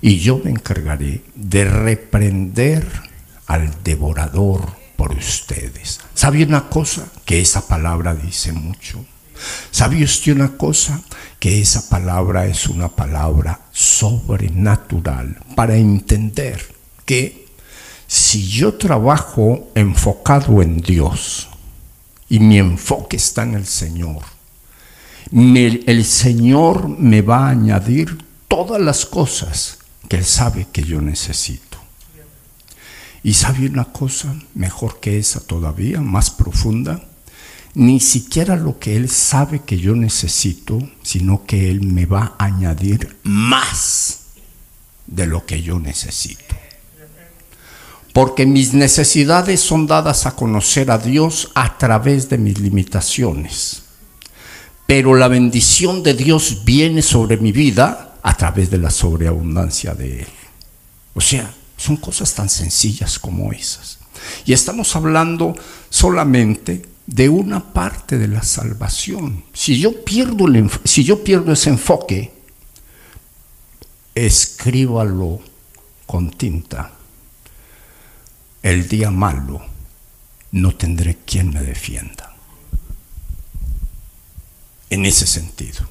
[0.00, 2.86] y yo me encargaré de reprender
[3.46, 6.00] al devorador por ustedes.
[6.14, 7.06] ¿Sabe una cosa?
[7.24, 9.04] Que esa palabra dice mucho.
[9.70, 11.02] ¿Sabe usted una cosa?
[11.42, 16.72] Que esa palabra es una palabra sobrenatural para entender
[17.04, 17.48] que
[18.06, 21.48] si yo trabajo enfocado en Dios
[22.28, 24.22] y mi enfoque está en el Señor,
[25.32, 29.78] el Señor me va a añadir todas las cosas
[30.08, 31.78] que Él sabe que yo necesito.
[33.24, 37.02] Y sabe una cosa mejor que esa todavía, más profunda,
[37.74, 42.44] ni siquiera lo que Él sabe que yo necesito, sino que Él me va a
[42.44, 44.20] añadir más
[45.06, 46.54] de lo que yo necesito.
[48.12, 53.84] Porque mis necesidades son dadas a conocer a Dios a través de mis limitaciones.
[54.86, 60.20] Pero la bendición de Dios viene sobre mi vida a través de la sobreabundancia de
[60.20, 60.28] Él.
[61.14, 63.98] O sea, son cosas tan sencillas como esas.
[64.44, 65.56] Y estamos hablando
[65.88, 69.44] solamente de una parte de la salvación.
[69.52, 72.32] Si yo pierdo, el, si yo pierdo ese enfoque,
[74.14, 75.40] escríbalo
[76.06, 76.92] con tinta.
[78.62, 79.60] El día malo
[80.52, 82.34] no tendré quien me defienda.
[84.88, 85.86] En ese sentido.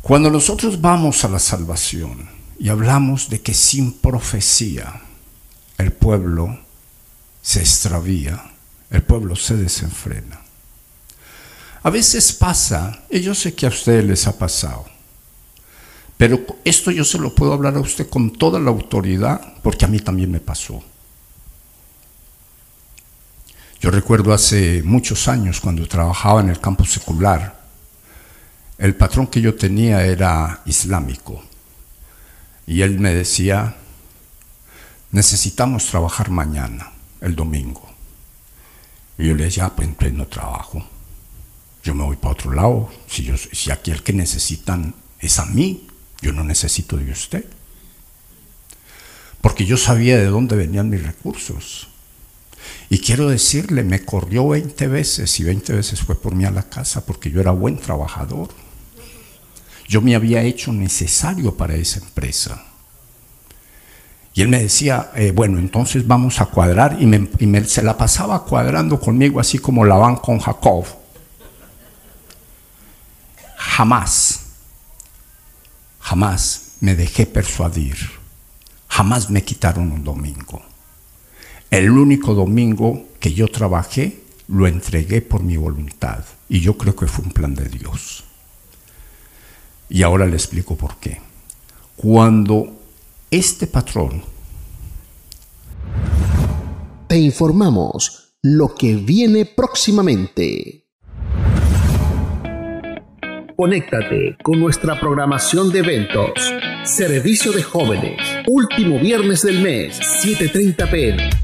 [0.00, 5.02] Cuando nosotros vamos a la salvación y hablamos de que sin profecía
[5.76, 6.63] el pueblo
[7.44, 8.42] se extravía,
[8.88, 10.40] el pueblo se desenfrena.
[11.82, 14.86] A veces pasa, y yo sé que a ustedes les ha pasado,
[16.16, 19.88] pero esto yo se lo puedo hablar a usted con toda la autoridad, porque a
[19.88, 20.82] mí también me pasó.
[23.78, 27.62] Yo recuerdo hace muchos años cuando trabajaba en el campo secular,
[28.78, 31.44] el patrón que yo tenía era islámico
[32.66, 33.76] y él me decía,
[35.10, 36.93] necesitamos trabajar mañana
[37.24, 37.82] el domingo.
[39.18, 40.84] Y yo le decía, ah, pues pleno trabajo.
[41.82, 42.90] Yo me voy para otro lado.
[43.06, 45.86] Si, yo, si aquí el que necesitan es a mí,
[46.20, 47.44] yo no necesito de usted.
[49.40, 51.88] Porque yo sabía de dónde venían mis recursos.
[52.88, 56.68] Y quiero decirle, me corrió 20 veces y 20 veces fue por mí a la
[56.68, 58.48] casa porque yo era buen trabajador.
[59.86, 62.64] Yo me había hecho necesario para esa empresa.
[64.34, 66.96] Y él me decía, eh, bueno, entonces vamos a cuadrar.
[67.00, 70.84] Y, me, se la pasaba cuadrando conmigo, así como la van con Jacob.
[73.56, 74.40] Jamás,
[76.00, 77.96] jamás me dejé persuadir.
[78.88, 80.62] Jamás me quitaron un domingo.
[81.70, 86.24] El único domingo que yo trabajé, lo entregué por mi voluntad.
[86.48, 88.24] Y yo creo que fue un plan de Dios.
[89.88, 91.20] Y ahora le explico por qué.
[91.94, 92.83] Cuando
[93.34, 94.22] este patrón.
[97.08, 100.86] Te informamos lo que viene próximamente.
[103.56, 106.32] Conéctate con nuestra programación de eventos
[106.84, 108.20] Servicio de jóvenes.
[108.46, 111.43] Último viernes del mes, 7.30 pm.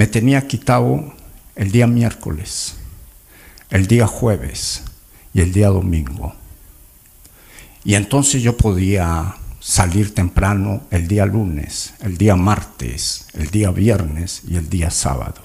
[0.00, 1.12] me tenía quitado
[1.56, 2.76] el día miércoles,
[3.68, 4.82] el día jueves
[5.34, 6.34] y el día domingo.
[7.84, 14.40] Y entonces yo podía salir temprano el día lunes, el día martes, el día viernes
[14.48, 15.42] y el día sábado.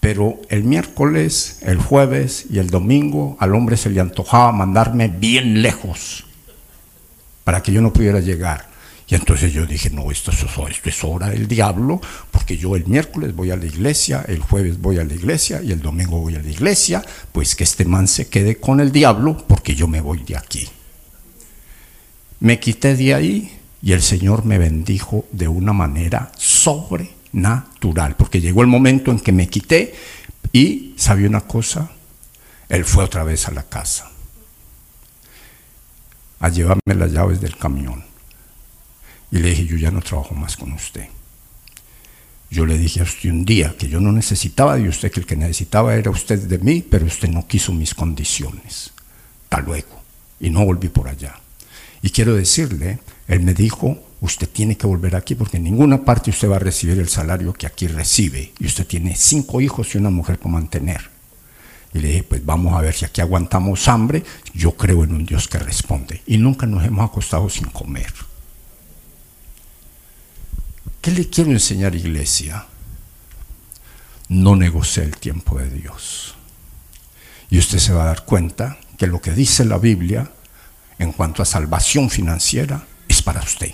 [0.00, 5.62] Pero el miércoles, el jueves y el domingo al hombre se le antojaba mandarme bien
[5.62, 6.26] lejos
[7.42, 8.65] para que yo no pudiera llegar.
[9.08, 12.00] Y entonces yo dije, no, esto es, esto es hora del diablo,
[12.32, 15.70] porque yo el miércoles voy a la iglesia, el jueves voy a la iglesia y
[15.70, 19.36] el domingo voy a la iglesia, pues que este man se quede con el diablo,
[19.46, 20.68] porque yo me voy de aquí.
[22.40, 28.62] Me quité de ahí y el Señor me bendijo de una manera sobrenatural, porque llegó
[28.62, 29.94] el momento en que me quité
[30.52, 31.90] y, ¿sabía una cosa?
[32.68, 34.10] Él fue otra vez a la casa
[36.40, 38.04] a llevarme las llaves del camión.
[39.30, 41.08] Y le dije, yo ya no trabajo más con usted.
[42.50, 45.26] Yo le dije a usted un día que yo no necesitaba de usted, que el
[45.26, 48.92] que necesitaba era usted de mí, pero usted no quiso mis condiciones.
[49.44, 50.02] Hasta luego.
[50.38, 51.34] Y no volví por allá.
[52.02, 56.30] Y quiero decirle, él me dijo, usted tiene que volver aquí porque en ninguna parte
[56.30, 58.52] usted va a recibir el salario que aquí recibe.
[58.60, 61.10] Y usted tiene cinco hijos y una mujer por mantener.
[61.94, 64.22] Y le dije, pues vamos a ver si aquí aguantamos hambre.
[64.54, 66.22] Yo creo en un Dios que responde.
[66.26, 68.12] Y nunca nos hemos acostado sin comer.
[71.06, 72.66] ¿Qué le quiero enseñar, iglesia?
[74.28, 76.34] No negocie el tiempo de Dios.
[77.48, 80.32] Y usted se va a dar cuenta que lo que dice la Biblia
[80.98, 83.72] en cuanto a salvación financiera es para usted.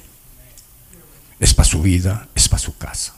[1.41, 3.15] Es para su vida, es para su casa.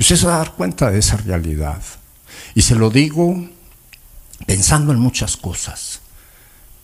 [0.00, 1.80] Usted se va a dar cuenta de esa realidad.
[2.56, 3.48] Y se lo digo
[4.46, 6.00] pensando en muchas cosas,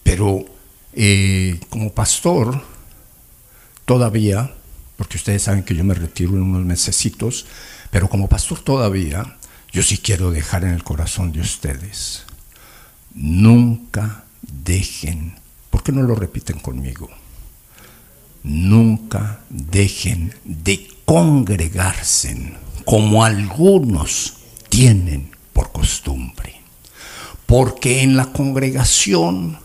[0.04, 0.44] pero
[0.92, 2.62] eh, como pastor
[3.84, 4.54] todavía,
[4.96, 7.46] porque ustedes saben que yo me retiro en unos mesecitos,
[7.90, 9.36] pero como pastor todavía,
[9.72, 12.24] yo sí quiero dejar en el corazón de ustedes,
[13.14, 15.34] nunca dejen,
[15.70, 17.08] ¿por qué no lo repiten conmigo?
[18.42, 24.34] Nunca dejen de congregarse como algunos
[24.68, 26.56] tienen por costumbre
[27.46, 29.58] porque en la congregación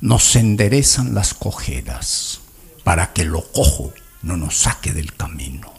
[0.00, 2.40] nos enderezan las cojeras
[2.84, 3.92] para que lo cojo
[4.22, 5.72] no nos saque del camino.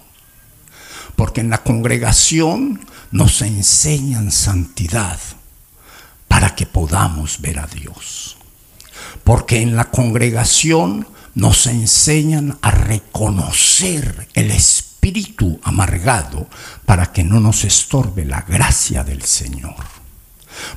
[1.16, 5.20] Porque en la congregación nos enseñan santidad
[6.28, 8.38] para que podamos ver a Dios.
[9.24, 16.48] Porque en la congregación nos enseñan a reconocer el espíritu amargado
[16.86, 19.98] para que no nos estorbe la gracia del Señor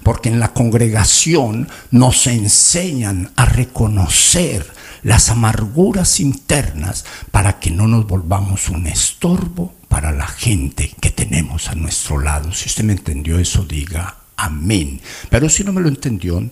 [0.03, 4.71] porque en la congregación nos enseñan a reconocer
[5.03, 11.69] las amarguras internas para que no nos volvamos un estorbo para la gente que tenemos
[11.69, 12.53] a nuestro lado.
[12.53, 15.01] Si usted me entendió eso, diga amén.
[15.29, 16.43] Pero si no me lo entendió,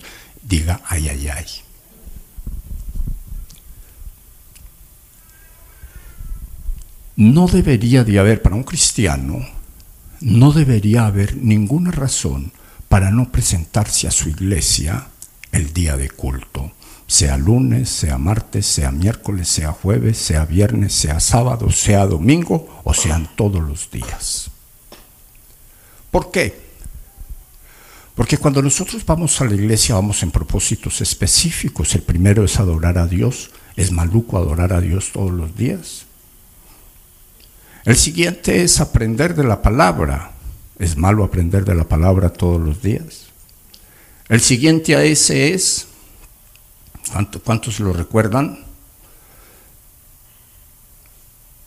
[0.43, 1.47] diga ay, ay, ay.
[7.17, 9.45] No debería de haber para un cristiano,
[10.21, 12.53] no debería haber ninguna razón
[12.89, 15.09] para no presentarse a su iglesia
[15.53, 16.73] el día de culto,
[17.09, 22.93] sea lunes, sea martes, sea miércoles, sea jueves, sea viernes, sea sábado, sea domingo o
[22.93, 24.51] sean todos los días.
[26.11, 26.69] ¿Por qué?
[28.15, 31.95] Porque cuando nosotros vamos a la iglesia vamos en propósitos específicos.
[31.95, 33.51] El primero es adorar a Dios.
[33.75, 36.05] ¿Es maluco adorar a Dios todos los días?
[37.85, 40.33] El siguiente es aprender de la palabra.
[40.79, 43.29] Es malo aprender de la palabra todos los días.
[44.29, 45.88] El siguiente a ese es,
[47.45, 48.65] ¿cuántos lo recuerdan?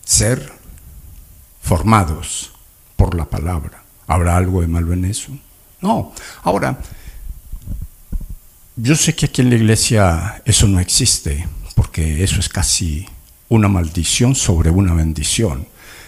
[0.03, 0.51] Ser
[1.61, 2.51] formados
[2.95, 3.83] por la palabra.
[4.07, 5.31] ¿Habrá algo de malo en eso?
[5.79, 6.13] No.
[6.43, 6.77] Ahora,
[8.75, 13.07] yo sé que aquí en la iglesia eso no existe, porque eso es casi
[13.49, 15.67] una maldición sobre una bendición.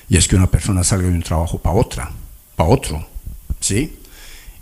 [0.09, 2.11] Y es que una persona salga de un trabajo para otra
[2.55, 3.05] para otro,
[3.59, 3.99] ¿sí?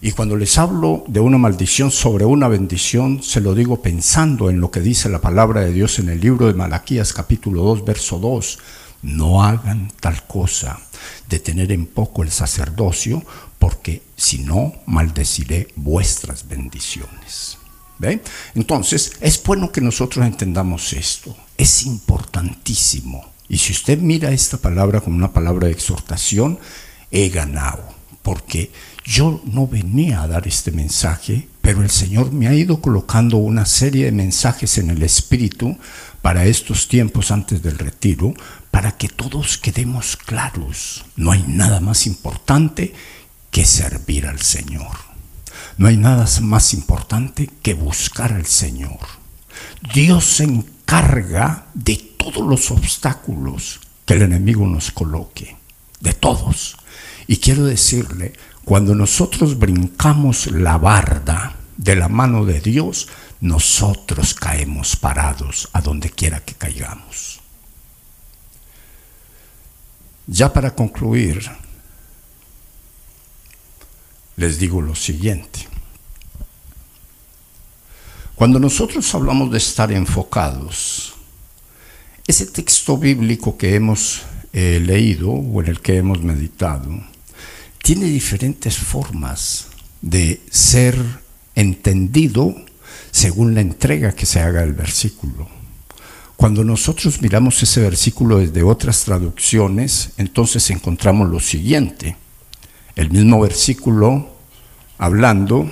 [0.04, 4.60] Y cuando les hablo de una maldición sobre una bendición, se lo digo pensando en
[4.60, 8.18] lo que dice la palabra de Dios en el libro de Malaquías capítulo 2, verso
[8.18, 8.58] 2.
[9.04, 10.80] No hagan tal cosa
[11.30, 13.24] de tener en poco el sacerdocio,
[13.60, 17.60] porque si no, maldeciré vuestras bendiciones.
[18.56, 21.38] Entonces, es bueno que nosotros entendamos esto.
[21.60, 23.32] Es importantísimo.
[23.48, 26.58] Y si usted mira esta palabra como una palabra de exhortación,
[27.12, 27.84] he ganado.
[28.24, 28.72] Porque
[29.04, 33.66] yo no venía a dar este mensaje, pero el Señor me ha ido colocando una
[33.66, 35.78] serie de mensajes en el Espíritu
[36.22, 38.34] para estos tiempos antes del retiro,
[38.70, 41.06] para que todos quedemos claros.
[41.16, 42.94] No hay nada más importante
[43.50, 44.98] que servir al Señor.
[45.78, 49.00] No hay nada más importante que buscar al Señor.
[49.94, 55.58] Dios se encarga de todos los obstáculos que el enemigo nos coloque,
[56.00, 56.78] de todos.
[57.28, 58.34] Y quiero decirle,
[58.66, 63.08] cuando nosotros brincamos la barda de la mano de Dios,
[63.40, 67.40] nosotros caemos parados a donde quiera que caigamos.
[70.28, 71.50] Ya para concluir,
[74.38, 75.68] les digo lo siguiente.
[78.36, 81.14] Cuando nosotros hablamos de estar enfocados,
[82.28, 84.22] ese texto bíblico que hemos
[84.54, 87.11] eh, leído o en el que hemos meditado,
[87.82, 89.68] tiene diferentes formas
[90.02, 90.98] de ser
[91.56, 92.56] entendido
[93.12, 95.50] según la entrega que se haga el versículo.
[96.38, 102.16] Cuando nosotros miramos ese versículo desde otras traducciones, entonces encontramos lo siguiente.
[102.96, 104.28] El mismo versículo,
[104.98, 105.70] hablando,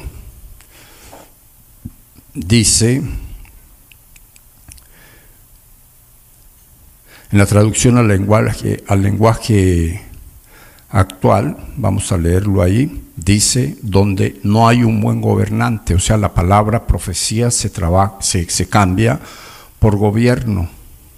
[2.34, 3.02] dice,
[7.32, 10.09] en la traducción al lenguaje, al lenguaje
[10.90, 16.34] actual, vamos a leerlo ahí, dice, donde no hay un buen gobernante, o sea, la
[16.34, 17.72] palabra profecía se,
[18.20, 19.20] se, se cambia
[19.80, 20.68] por gobierno,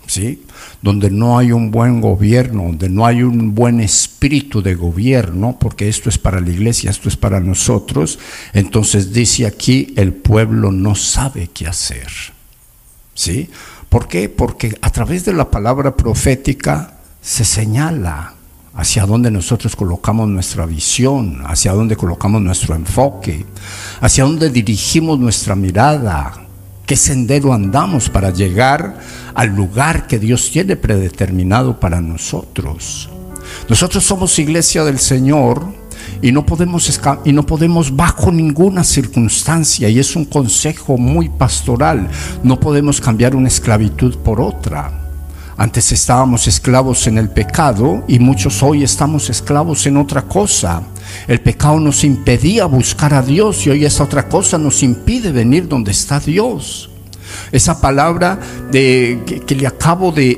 [0.07, 0.43] ¿sí?
[0.81, 5.87] Donde no hay un buen gobierno, donde no hay un buen espíritu de gobierno, porque
[5.87, 8.19] esto es para la iglesia, esto es para nosotros,
[8.53, 12.09] entonces dice aquí, el pueblo no sabe qué hacer,
[13.13, 13.49] ¿sí?
[13.87, 14.27] ¿Por qué?
[14.27, 18.35] Porque a través de la palabra profética se señala,
[18.75, 23.45] hacia dónde nosotros colocamos nuestra visión, hacia dónde colocamos nuestro enfoque,
[23.99, 26.45] hacia dónde dirigimos nuestra mirada,
[26.85, 28.99] qué sendero andamos para llegar
[29.33, 33.09] al lugar que Dios tiene predeterminado para nosotros.
[33.67, 35.65] Nosotros somos iglesia del Señor
[36.21, 42.09] y no podemos y no podemos bajo ninguna circunstancia y es un consejo muy pastoral,
[42.43, 45.00] no podemos cambiar una esclavitud por otra.
[45.61, 50.81] Antes estábamos esclavos en el pecado y muchos hoy estamos esclavos en otra cosa.
[51.27, 55.67] El pecado nos impedía buscar a Dios y hoy esa otra cosa nos impide venir
[55.67, 56.90] donde está Dios.
[57.51, 58.39] Esa palabra
[58.71, 60.35] de, que, le acabo de,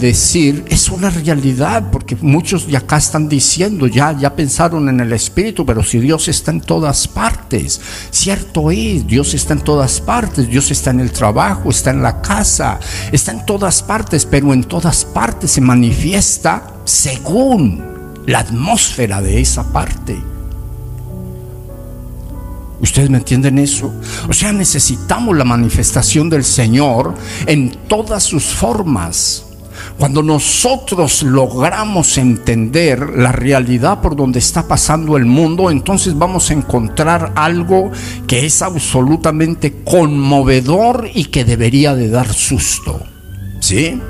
[0.00, 5.12] decir es una realidad, porque muchos de acá están diciendo, ya, ya pensaron en el
[5.12, 7.80] Espíritu, pero si Dios está en todas partes,
[8.10, 12.20] cierto es, Dios está en todas partes, Dios está en el trabajo, está en la
[12.20, 12.78] casa,
[13.10, 17.82] está en todas partes, pero en todas partes se manifiesta según
[18.26, 20.31] la atmósfera de esa parte.
[22.82, 23.94] ¿Ustedes me entienden eso?
[24.28, 27.14] O sea, necesitamos la manifestación del Señor
[27.46, 29.44] en todas sus formas.
[29.98, 36.54] Cuando nosotros logramos entender la realidad por donde está pasando el mundo, entonces vamos a
[36.54, 37.92] encontrar algo
[38.26, 43.00] que es absolutamente conmovedor y que debería de dar susto.
[43.60, 44.00] ¿Sí?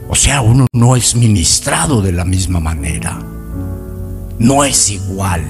[0.08, 3.18] O sea, uno no es ministrado de la misma manera.
[4.38, 5.42] No es igual.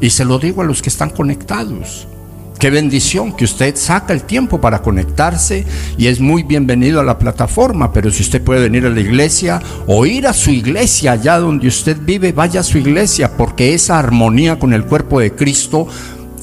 [0.00, 2.06] Y se lo digo a los que están conectados.
[2.58, 5.64] Qué bendición que usted saca el tiempo para conectarse
[5.96, 9.62] y es muy bienvenido a la plataforma, pero si usted puede venir a la iglesia
[9.86, 14.00] o ir a su iglesia allá donde usted vive, vaya a su iglesia, porque esa
[14.00, 15.86] armonía con el cuerpo de Cristo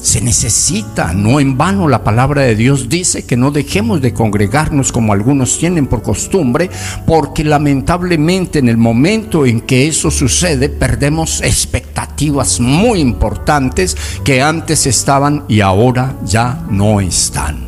[0.06, 4.92] se necesita, no en vano la palabra de Dios dice que no dejemos de congregarnos
[4.92, 6.70] como algunos tienen por costumbre,
[7.04, 14.86] porque lamentablemente en el momento en que eso sucede perdemos expectativas muy importantes que antes
[14.86, 17.66] estaban y ahora ya no están.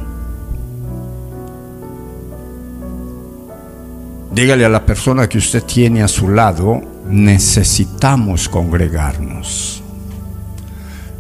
[4.31, 9.83] Dígale a la persona que usted tiene a su lado, necesitamos congregarnos.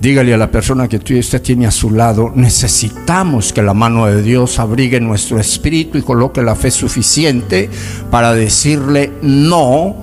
[0.01, 4.23] Dígale a la persona que usted tiene a su lado, necesitamos que la mano de
[4.23, 7.69] Dios abrigue nuestro espíritu y coloque la fe suficiente
[8.09, 9.97] para decirle no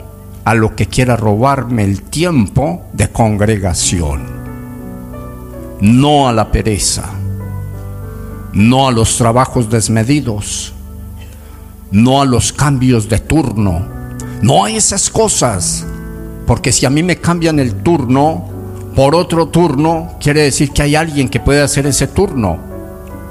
[0.44, 4.24] a lo que quiera robarme el tiempo de congregación.
[5.80, 7.10] No a la pereza.
[8.52, 10.74] No a los trabajos desmedidos.
[11.92, 13.88] No a los cambios de turno.
[14.42, 15.86] No a esas cosas.
[16.46, 18.55] Porque si a mí me cambian el turno,
[18.96, 22.60] por otro turno, quiere decir que hay alguien que puede hacer ese turno.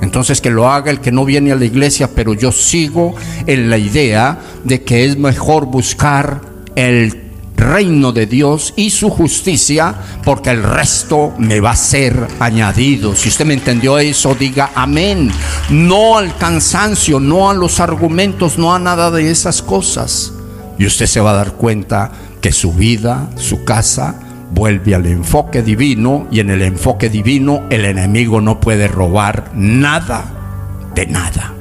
[0.03, 3.15] Entonces que lo haga el que no viene a la iglesia, pero yo sigo
[3.47, 6.43] en la idea de que es mejor buscar
[6.77, 7.25] el
[7.57, 13.17] reino de Dios y su justicia, porque el resto me va a ser añadido.
[13.17, 15.31] Si usted me entendió eso, diga amén.
[15.71, 20.33] No al cansancio, no a los argumentos, no a nada de esas cosas.
[20.79, 22.13] Y usted se va a dar cuenta
[22.43, 24.21] que su vida, su casa,
[24.55, 30.25] vuelve al enfoque divino y en el enfoque divino el enemigo no puede robar nada
[30.95, 31.53] de nada.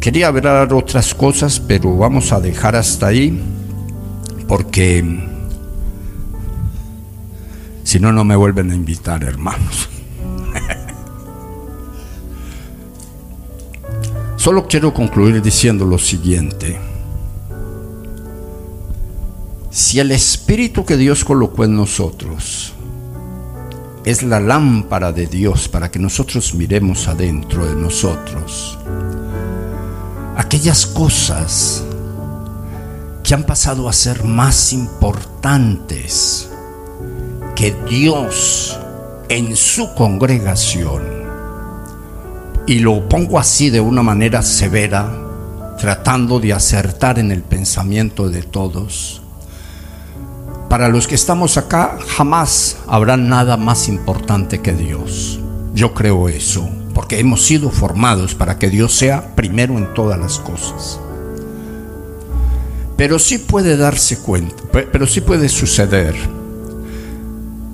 [0.00, 3.42] Quería hablar otras cosas, pero vamos a dejar hasta ahí
[4.46, 5.02] porque
[7.82, 9.88] si no, no me vuelven a invitar, hermanos.
[14.36, 16.78] Solo quiero concluir diciendo lo siguiente.
[19.76, 22.72] Si el Espíritu que Dios colocó en nosotros
[24.06, 28.78] es la lámpara de Dios para que nosotros miremos adentro de nosotros,
[30.34, 31.84] aquellas cosas
[33.22, 36.48] que han pasado a ser más importantes
[37.54, 38.80] que Dios
[39.28, 41.02] en su congregación,
[42.66, 45.14] y lo pongo así de una manera severa,
[45.78, 49.20] tratando de acertar en el pensamiento de todos,
[50.76, 55.40] para los que estamos acá jamás habrá nada más importante que Dios.
[55.72, 60.38] Yo creo eso, porque hemos sido formados para que Dios sea primero en todas las
[60.38, 61.00] cosas.
[62.94, 66.14] Pero sí puede darse cuenta, pero sí puede suceder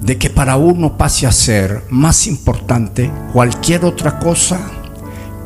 [0.00, 4.60] de que para uno pase a ser más importante cualquier otra cosa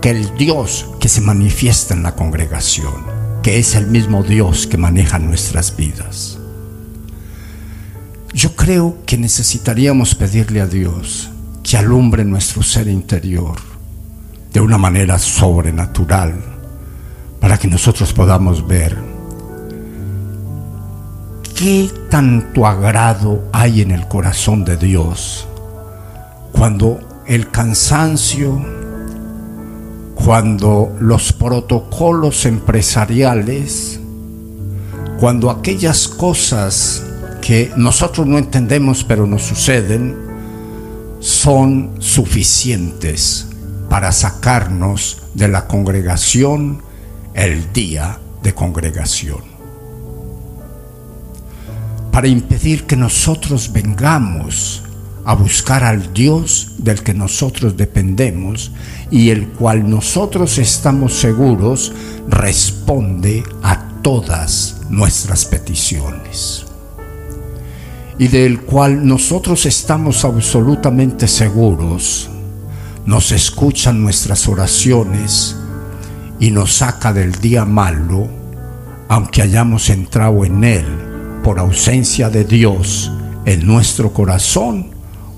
[0.03, 3.07] que el Dios que se manifiesta en la congregación,
[3.43, 6.39] que es el mismo Dios que maneja nuestras vidas.
[8.37, 11.31] Yo creo que necesitaríamos pedirle a Dios
[11.63, 13.57] que alumbre nuestro ser interior
[14.53, 16.35] de una manera sobrenatural
[17.41, 18.95] para que nosotros podamos ver
[21.55, 25.49] qué tanto agrado hay en el corazón de Dios
[26.53, 28.63] cuando el cansancio,
[30.15, 33.99] cuando los protocolos empresariales,
[35.19, 37.03] cuando aquellas cosas
[37.41, 40.17] que nosotros no entendemos pero nos suceden,
[41.21, 43.49] son suficientes
[43.89, 46.83] para sacarnos de la congregación
[47.35, 49.41] el día de congregación.
[52.13, 54.83] Para impedir que nosotros vengamos
[55.25, 58.73] a buscar al Dios del que nosotros dependemos
[59.11, 61.93] y el cual nosotros estamos seguros
[62.29, 66.66] responde a todas nuestras peticiones
[68.19, 72.31] y del cual nosotros estamos absolutamente seguros,
[73.05, 75.57] nos escuchan nuestras oraciones
[76.41, 78.29] y nos saca del día malo,
[79.09, 80.87] aunque hayamos entrado en él
[81.45, 83.13] por ausencia de Dios
[83.45, 84.91] en nuestro corazón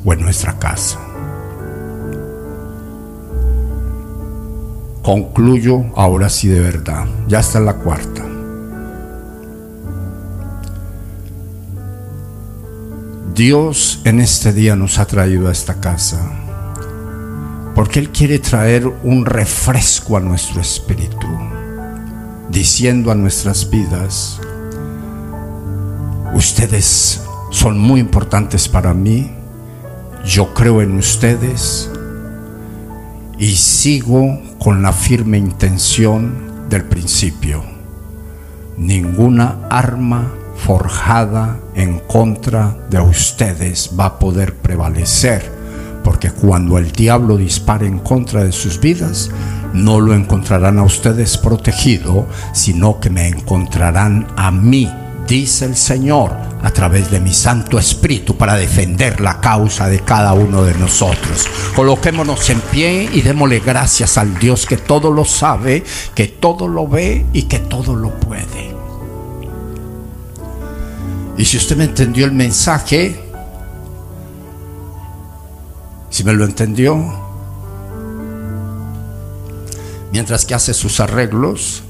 [0.05, 0.99] o en nuestra casa.
[5.03, 8.38] Concluyo ahora sí de verdad, ya está la cuarta.
[13.39, 16.29] Dios en este día nos ha traído a esta casa
[17.73, 21.29] porque Él quiere traer un refresco a nuestro espíritu,
[22.51, 24.41] diciendo a nuestras vidas,
[26.35, 27.23] ustedes
[27.53, 29.31] son muy importantes para mí,
[30.27, 31.89] yo creo en ustedes
[33.39, 37.63] y sigo con la firme intención del principio.
[38.77, 40.27] Ninguna arma
[40.59, 45.51] forjada en contra de ustedes va a poder prevalecer,
[46.05, 49.31] porque cuando el diablo dispare en contra de sus vidas,
[49.73, 54.91] no lo encontrarán a ustedes protegido, sino que me encontrarán a mí,
[55.27, 60.33] dice el Señor, a través de mi Santo Espíritu para defender la causa de cada
[60.33, 61.47] uno de nosotros.
[61.77, 65.85] Coloquémonos en pie y démosle gracias al Dios que todo lo sabe,
[66.15, 68.78] que todo lo ve y que todo lo puede.
[71.39, 73.23] Y si usted me entendió el mensaje,
[76.11, 77.01] si me lo entendió,
[80.11, 81.85] mientras que hace sus arreglos,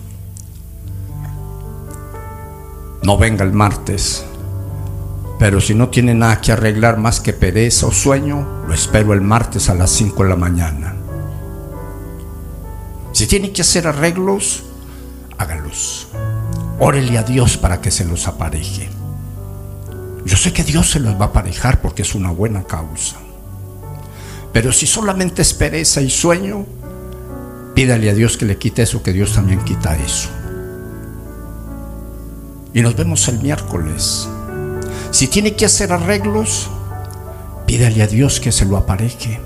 [3.03, 4.22] no venga el martes.
[5.38, 9.22] Pero si no tiene nada que arreglar más que pereza o sueño, lo espero el
[9.22, 10.94] martes a las 5 de la mañana.
[13.12, 14.64] Si tiene que hacer arreglos,
[15.38, 16.09] hágalos.
[16.78, 18.90] Órele a Dios para que se los apareje.
[20.25, 23.16] Yo sé que Dios se los va a aparejar porque es una buena causa.
[24.53, 26.66] Pero si solamente es pereza y sueño,
[27.75, 30.29] pídale a Dios que le quite eso, que Dios también quita eso.
[32.75, 34.29] Y nos vemos el miércoles.
[35.11, 36.69] Si tiene que hacer arreglos,
[37.66, 39.41] pídale a Dios que se lo apareje.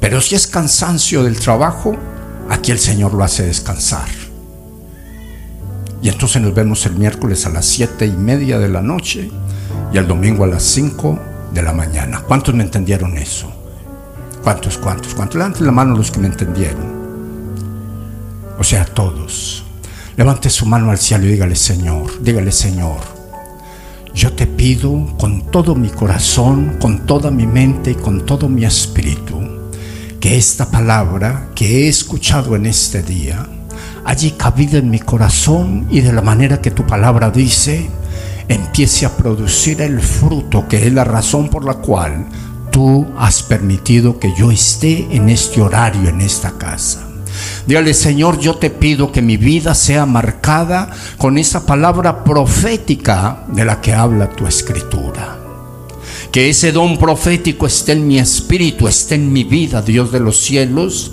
[0.00, 1.96] Pero si es cansancio del trabajo,
[2.48, 4.08] aquí el Señor lo hace descansar.
[6.02, 9.30] Y entonces nos vemos el miércoles a las siete y media de la noche
[9.92, 11.18] y el domingo a las 5
[11.52, 12.20] de la mañana.
[12.20, 13.52] ¿Cuántos me entendieron eso?
[14.42, 15.36] ¿Cuántos, cuántos, cuántos?
[15.36, 17.00] Levanten la mano los que me entendieron.
[18.58, 19.64] O sea, todos.
[20.16, 23.00] Levante su mano al cielo y dígale, Señor, dígale, Señor,
[24.14, 28.64] yo te pido con todo mi corazón, con toda mi mente y con todo mi
[28.64, 29.40] espíritu,
[30.20, 33.46] que esta palabra que he escuchado en este día,
[34.04, 37.90] allí cabida en mi corazón y de la manera que tu palabra dice,
[38.48, 42.26] empiece a producir el fruto que es la razón por la cual
[42.70, 47.06] tú has permitido que yo esté en este horario, en esta casa.
[47.66, 53.64] Dígale, Señor, yo te pido que mi vida sea marcada con esa palabra profética de
[53.64, 55.38] la que habla tu escritura.
[56.32, 60.38] Que ese don profético esté en mi espíritu, esté en mi vida, Dios de los
[60.38, 61.12] cielos,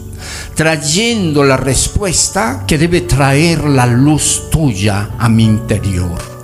[0.56, 6.37] trayendo la respuesta que debe traer la luz tuya a mi interior.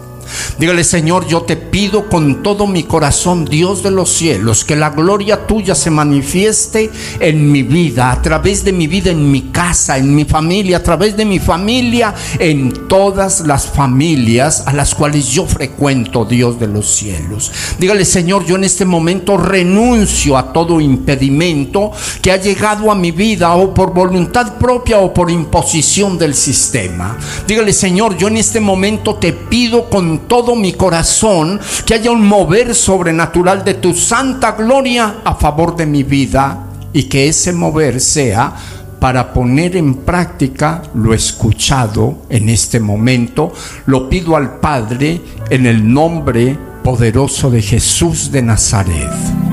[0.57, 4.89] Dígale, Señor, yo te pido con todo mi corazón, Dios de los cielos, que la
[4.89, 9.97] gloria tuya se manifieste en mi vida, a través de mi vida, en mi casa,
[9.97, 15.27] en mi familia, a través de mi familia, en todas las familias a las cuales
[15.27, 17.51] yo frecuento, Dios de los cielos.
[17.79, 23.11] Dígale, Señor, yo en este momento renuncio a todo impedimento que ha llegado a mi
[23.11, 27.17] vida o por voluntad propia o por imposición del sistema.
[27.47, 29.89] Dígale, Señor, yo en este momento te pido
[30.27, 35.85] todo mi corazón que haya un mover sobrenatural de tu santa gloria a favor de
[35.85, 38.53] mi vida y que ese mover sea
[38.99, 43.51] para poner en práctica lo escuchado en este momento.
[43.85, 45.19] Lo pido al Padre
[45.49, 49.52] en el nombre poderoso de Jesús de Nazaret.